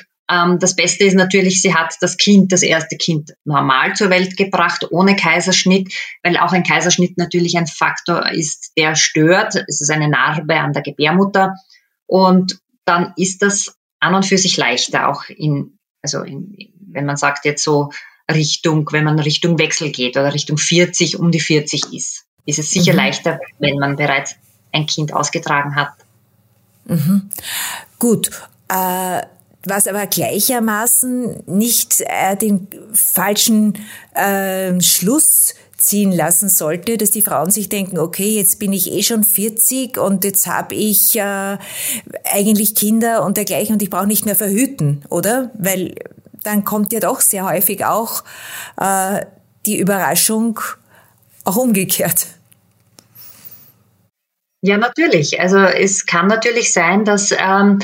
das 0.59 0.75
Beste 0.75 1.05
ist 1.05 1.15
natürlich, 1.15 1.61
sie 1.61 1.73
hat 1.73 1.95
das 2.01 2.17
Kind, 2.17 2.51
das 2.51 2.61
erste 2.61 2.97
Kind 2.97 3.33
normal 3.45 3.95
zur 3.95 4.09
Welt 4.09 4.37
gebracht, 4.37 4.85
ohne 4.91 5.15
Kaiserschnitt, 5.15 5.93
weil 6.23 6.37
auch 6.37 6.51
ein 6.51 6.63
Kaiserschnitt 6.63 7.17
natürlich 7.17 7.57
ein 7.57 7.65
Faktor 7.65 8.31
ist, 8.31 8.73
der 8.77 8.95
stört. 8.95 9.55
Es 9.67 9.81
ist 9.81 9.89
eine 9.89 10.07
Narbe 10.07 10.59
an 10.59 10.73
der 10.73 10.83
Gebärmutter 10.83 11.55
und 12.05 12.59
dann 12.85 13.13
ist 13.17 13.41
das 13.41 13.75
an 13.99 14.13
und 14.15 14.25
für 14.25 14.37
sich 14.37 14.55
leichter, 14.57 15.09
auch 15.09 15.23
in, 15.29 15.77
also 16.03 16.21
in, 16.21 16.55
wenn 16.91 17.05
man 17.05 17.17
sagt 17.17 17.45
jetzt 17.45 17.63
so 17.63 17.91
Richtung, 18.31 18.87
wenn 18.91 19.03
man 19.05 19.19
Richtung 19.19 19.57
Wechsel 19.57 19.91
geht 19.91 20.15
oder 20.15 20.33
Richtung 20.33 20.57
40, 20.57 21.17
um 21.17 21.31
die 21.31 21.39
40 21.39 21.91
ist 21.93 22.25
ist 22.49 22.59
es 22.59 22.71
sicher 22.71 22.93
mhm. 22.93 22.97
leichter, 22.97 23.39
wenn 23.59 23.77
man 23.77 23.95
bereits 23.95 24.35
ein 24.71 24.85
Kind 24.85 25.13
ausgetragen 25.13 25.75
hat. 25.75 25.93
Mhm. 26.85 27.29
Gut. 27.97 28.29
Äh, 28.67 29.21
was 29.65 29.87
aber 29.87 30.07
gleichermaßen 30.07 31.43
nicht 31.47 32.01
äh, 32.01 32.35
den 32.35 32.67
falschen 32.93 33.77
äh, 34.13 34.79
Schluss 34.81 35.53
ziehen 35.77 36.11
lassen 36.11 36.49
sollte, 36.49 36.97
dass 36.97 37.11
die 37.11 37.21
Frauen 37.21 37.51
sich 37.51 37.69
denken, 37.69 37.99
okay, 37.99 38.35
jetzt 38.35 38.59
bin 38.59 38.73
ich 38.73 38.91
eh 38.91 39.01
schon 39.01 39.23
40 39.23 39.97
und 39.97 40.23
jetzt 40.23 40.47
habe 40.47 40.75
ich 40.75 41.15
äh, 41.15 41.57
eigentlich 42.23 42.75
Kinder 42.75 43.23
und 43.23 43.37
dergleichen 43.37 43.73
und 43.73 43.81
ich 43.81 43.89
brauche 43.89 44.07
nicht 44.07 44.25
mehr 44.25 44.35
verhüten, 44.35 45.03
oder? 45.09 45.51
Weil 45.57 45.95
dann 46.43 46.65
kommt 46.65 46.93
ja 46.93 46.99
doch 46.99 47.21
sehr 47.21 47.45
häufig 47.45 47.85
auch 47.85 48.23
äh, 48.79 49.25
die 49.65 49.77
Überraschung 49.77 50.59
auch 51.45 51.55
umgekehrt. 51.55 52.27
Ja, 54.61 54.77
natürlich. 54.77 55.39
Also 55.39 55.57
es 55.59 56.05
kann 56.05 56.27
natürlich 56.27 56.73
sein, 56.73 57.05
dass 57.05 57.31
ähm, 57.31 57.79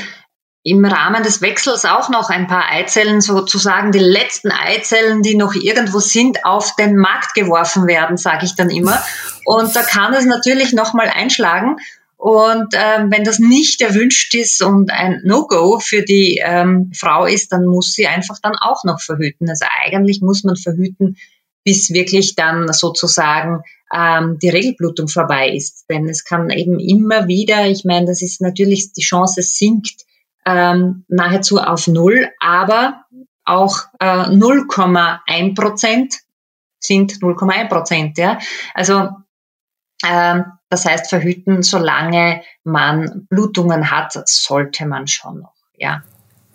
im 0.66 0.84
Rahmen 0.84 1.22
des 1.22 1.42
Wechsels 1.42 1.84
auch 1.84 2.08
noch 2.08 2.28
ein 2.28 2.48
paar 2.48 2.68
Eizellen, 2.68 3.20
sozusagen 3.20 3.92
die 3.92 4.00
letzten 4.00 4.50
Eizellen, 4.50 5.22
die 5.22 5.36
noch 5.36 5.54
irgendwo 5.54 6.00
sind, 6.00 6.44
auf 6.44 6.74
den 6.74 6.96
Markt 6.96 7.34
geworfen 7.34 7.86
werden, 7.86 8.16
sage 8.16 8.46
ich 8.46 8.56
dann 8.56 8.70
immer. 8.70 9.00
Und 9.44 9.76
da 9.76 9.84
kann 9.84 10.12
es 10.12 10.24
natürlich 10.24 10.72
nochmal 10.72 11.08
einschlagen. 11.08 11.76
Und 12.16 12.74
ähm, 12.74 13.12
wenn 13.12 13.22
das 13.22 13.38
nicht 13.38 13.80
erwünscht 13.80 14.34
ist 14.34 14.60
und 14.60 14.90
ein 14.90 15.20
No-Go 15.22 15.78
für 15.78 16.02
die 16.02 16.42
ähm, 16.44 16.90
Frau 16.96 17.26
ist, 17.26 17.52
dann 17.52 17.64
muss 17.64 17.92
sie 17.92 18.08
einfach 18.08 18.40
dann 18.42 18.56
auch 18.60 18.82
noch 18.82 19.00
verhüten. 19.00 19.48
Also 19.48 19.66
eigentlich 19.84 20.20
muss 20.20 20.42
man 20.42 20.56
verhüten, 20.56 21.16
bis 21.62 21.90
wirklich 21.90 22.34
dann 22.34 22.72
sozusagen 22.72 23.60
ähm, 23.96 24.40
die 24.42 24.48
Regelblutung 24.48 25.06
vorbei 25.06 25.48
ist. 25.50 25.84
Denn 25.88 26.08
es 26.08 26.24
kann 26.24 26.50
eben 26.50 26.80
immer 26.80 27.28
wieder, 27.28 27.68
ich 27.68 27.84
meine, 27.84 28.06
das 28.06 28.20
ist 28.20 28.40
natürlich, 28.40 28.92
die 28.94 29.02
Chance 29.02 29.42
sinkt 29.42 30.05
ähm, 30.46 31.04
nahezu 31.08 31.58
auf 31.58 31.86
Null, 31.88 32.30
aber 32.40 33.04
auch 33.44 33.78
äh, 34.00 34.06
0,1 34.06 35.54
Prozent 35.54 36.14
sind 36.78 37.12
0,1 37.14 37.68
Prozent. 37.68 38.18
Ja? 38.18 38.38
Also 38.74 39.10
ähm, 40.04 40.44
das 40.68 40.84
heißt, 40.84 41.08
verhüten, 41.08 41.62
solange 41.62 42.42
man 42.64 43.26
Blutungen 43.28 43.90
hat, 43.90 44.12
sollte 44.28 44.86
man 44.86 45.06
schon 45.06 45.40
noch. 45.40 45.54
Ja. 45.76 46.02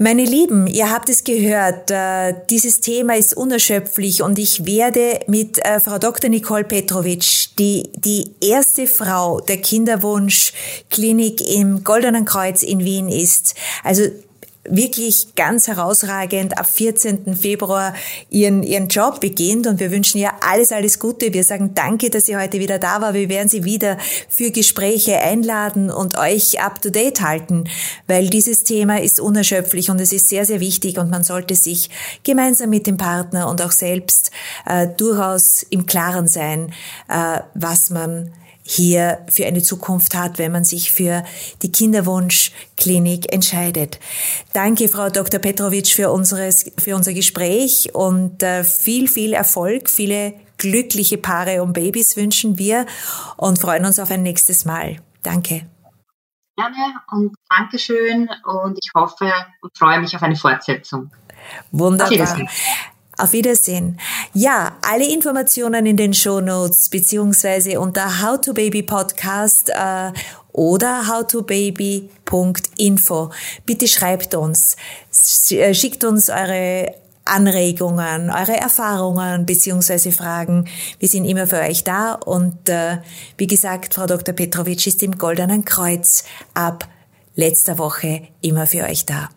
Meine 0.04 0.26
Lieben, 0.26 0.66
ihr 0.66 0.90
habt 0.90 1.10
es 1.10 1.24
gehört, 1.24 1.92
äh, 1.92 2.34
dieses 2.50 2.80
Thema 2.80 3.16
ist 3.16 3.38
unerschöpflich 3.38 4.24
und 4.24 4.40
ich 4.40 4.66
werde 4.66 5.20
mit 5.28 5.64
äh, 5.64 5.80
Frau 5.80 6.00
Dr. 6.00 6.28
Nicole 6.28 6.64
Petrovic, 6.64 7.56
die 7.60 7.88
die 7.94 8.32
erste 8.42 8.88
Frau 8.88 9.42
der 9.42 9.58
Kinderwunschklinik 9.58 11.48
im 11.48 11.84
Goldenen 11.84 12.26
Kreuz 12.26 12.64
in 12.64 12.80
Wien 12.80 13.10
ist, 13.10 13.54
also 13.84 14.02
wirklich 14.72 15.36
ganz 15.36 15.68
herausragend 15.68 16.58
ab 16.58 16.68
14. 16.68 17.36
Februar 17.36 17.94
ihren, 18.30 18.64
ihren 18.64 18.88
Job 18.88 19.20
beginnt 19.20 19.68
und 19.68 19.80
wir 19.80 19.92
wünschen 19.92 20.18
ihr 20.18 20.32
alles, 20.42 20.72
alles 20.72 20.98
Gute. 20.98 21.34
Wir 21.34 21.44
sagen 21.44 21.72
danke, 21.76 22.10
dass 22.10 22.26
sie 22.26 22.38
heute 22.38 22.60
wieder 22.60 22.80
da 22.80 23.02
war. 23.02 23.14
Wir 23.14 23.30
werden 23.30 23.50
sie 23.50 23.64
wieder 23.64 23.98
für 24.30 24.52
Gespräche 24.52 25.20
einladen 25.20 25.92
und 25.92 26.18
euch 26.18 26.62
up 26.62 26.82
to 26.82 26.90
date 26.90 27.22
halten, 27.22 27.66
weil 28.08 28.30
dieses 28.30 28.64
Thema 28.64 29.02
ist 29.02 29.20
unerschöpflich 29.20 29.90
und 29.90 30.00
es 30.00 30.14
ist 30.14 30.30
sehr, 30.30 30.46
sehr 30.46 30.60
wichtig 30.60 30.98
und 30.98 31.10
man 31.10 31.24
sollte 31.24 31.56
sich 31.56 31.90
gemeinsam 32.24 32.70
mit 32.70 32.88
dem 32.88 32.98
Partner 32.98 33.50
und 33.50 33.62
auch 33.62 33.72
selbst 33.72 34.32
äh, 34.66 34.88
durchaus 34.88 35.64
im 35.64 35.86
Klaren 35.86 36.28
sein, 36.28 36.74
äh, 37.10 37.42
was 37.54 37.90
man 37.90 38.32
hier 38.72 39.26
für 39.30 39.46
eine 39.46 39.62
Zukunft 39.62 40.16
hat, 40.16 40.38
wenn 40.38 40.52
man 40.52 40.64
sich 40.64 40.92
für 40.92 41.24
die 41.62 41.72
Kinderwunschklinik 41.72 43.32
entscheidet. 43.34 44.00
Danke, 44.54 44.88
Frau 44.88 45.10
Dr. 45.10 45.40
Petrovic, 45.40 45.90
für, 45.90 46.12
unseres, 46.12 46.72
für 46.78 46.96
unser 46.96 47.14
Gespräch 47.14 47.94
und 47.94 48.42
äh, 48.44 48.64
viel, 48.64 49.08
viel 49.08 49.34
Erfolg, 49.34 49.90
viele 49.90 50.34
glückliche 50.58 51.18
Paare 51.18 51.64
und 51.64 51.74
Babys 51.74 52.16
wünschen 52.16 52.58
wir 52.58 52.86
und 53.36 53.60
freuen 53.60 53.86
uns 53.86 54.00
auf 54.00 54.12
ein 54.12 54.24
nächstes 54.24 54.64
Mal. 54.64 54.98
Danke. 55.24 55.68
Gerne 56.56 56.94
und 57.12 57.36
Dankeschön 57.50 58.30
und 58.44 58.78
ich 58.82 58.92
hoffe 58.94 59.32
und 59.62 59.78
freue 59.78 60.00
mich 60.00 60.16
auf 60.16 60.22
eine 60.22 60.36
Fortsetzung. 60.36 61.12
Wunderbar. 61.72 62.48
Auf 63.22 63.32
Wiedersehen. 63.34 64.00
Ja, 64.34 64.78
alle 64.82 65.08
Informationen 65.08 65.86
in 65.86 65.96
den 65.96 66.16
Show 66.16 66.42
Notes 66.42 66.90
beziehungsweise 66.90 67.80
unter 67.80 68.24
How 68.24 68.42
to 68.42 68.52
Baby 68.52 68.82
Podcast 68.82 69.70
äh, 69.70 70.12
oder 70.52 71.08
howtobaby.info. 71.08 73.30
Bitte 73.64 73.88
schreibt 73.88 74.34
uns, 74.34 74.76
äh, 75.52 75.76
schickt 75.76 76.04
uns 76.04 76.32
eure 76.32 76.96
Anregungen, 77.24 78.32
eure 78.32 78.58
Erfahrungen 78.58 79.46
beziehungsweise 79.46 80.12
Fragen. 80.12 80.68
Wir 80.98 81.08
sind 81.08 81.26
immer 81.26 81.46
für 81.46 81.60
euch 81.60 81.84
da 81.84 82.14
und 82.14 82.70
äh, 82.70 82.98
wie 83.38 83.46
gesagt, 83.46 83.94
Frau 83.94 84.08
Dr. 84.08 84.34
Petrovic 84.34 84.88
ist 84.88 85.04
im 85.04 85.20
Goldenen 85.20 85.64
Kreuz 85.64 86.24
ab 86.56 86.88
letzter 87.36 87.78
Woche 87.78 88.24
immer 88.42 88.68
für 88.68 88.84
euch 88.84 89.06
da. 89.06 89.30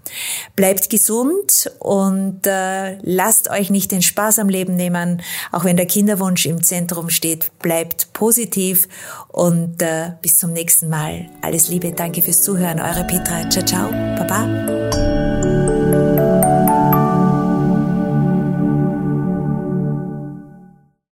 Bleibt 0.56 0.90
gesund 0.90 1.70
und 1.78 2.46
äh, 2.46 2.98
lasst 3.02 3.50
euch 3.50 3.70
nicht 3.70 3.92
den 3.92 4.02
Spaß 4.02 4.38
am 4.38 4.48
Leben 4.48 4.76
nehmen, 4.76 5.22
auch 5.52 5.64
wenn 5.64 5.76
der 5.76 5.86
Kinderwunsch 5.86 6.46
im 6.46 6.62
Zentrum 6.62 7.10
steht. 7.10 7.50
Bleibt 7.60 8.12
positiv 8.12 8.88
und 9.28 9.80
äh, 9.82 10.12
bis 10.22 10.36
zum 10.36 10.52
nächsten 10.52 10.88
Mal. 10.88 11.30
Alles 11.42 11.68
Liebe, 11.68 11.92
danke 11.92 12.22
fürs 12.22 12.42
Zuhören. 12.42 12.80
Eure 12.80 13.04
Petra. 13.04 13.48
Ciao, 13.50 13.64
ciao. 13.64 13.90
Baba. 13.90 15.13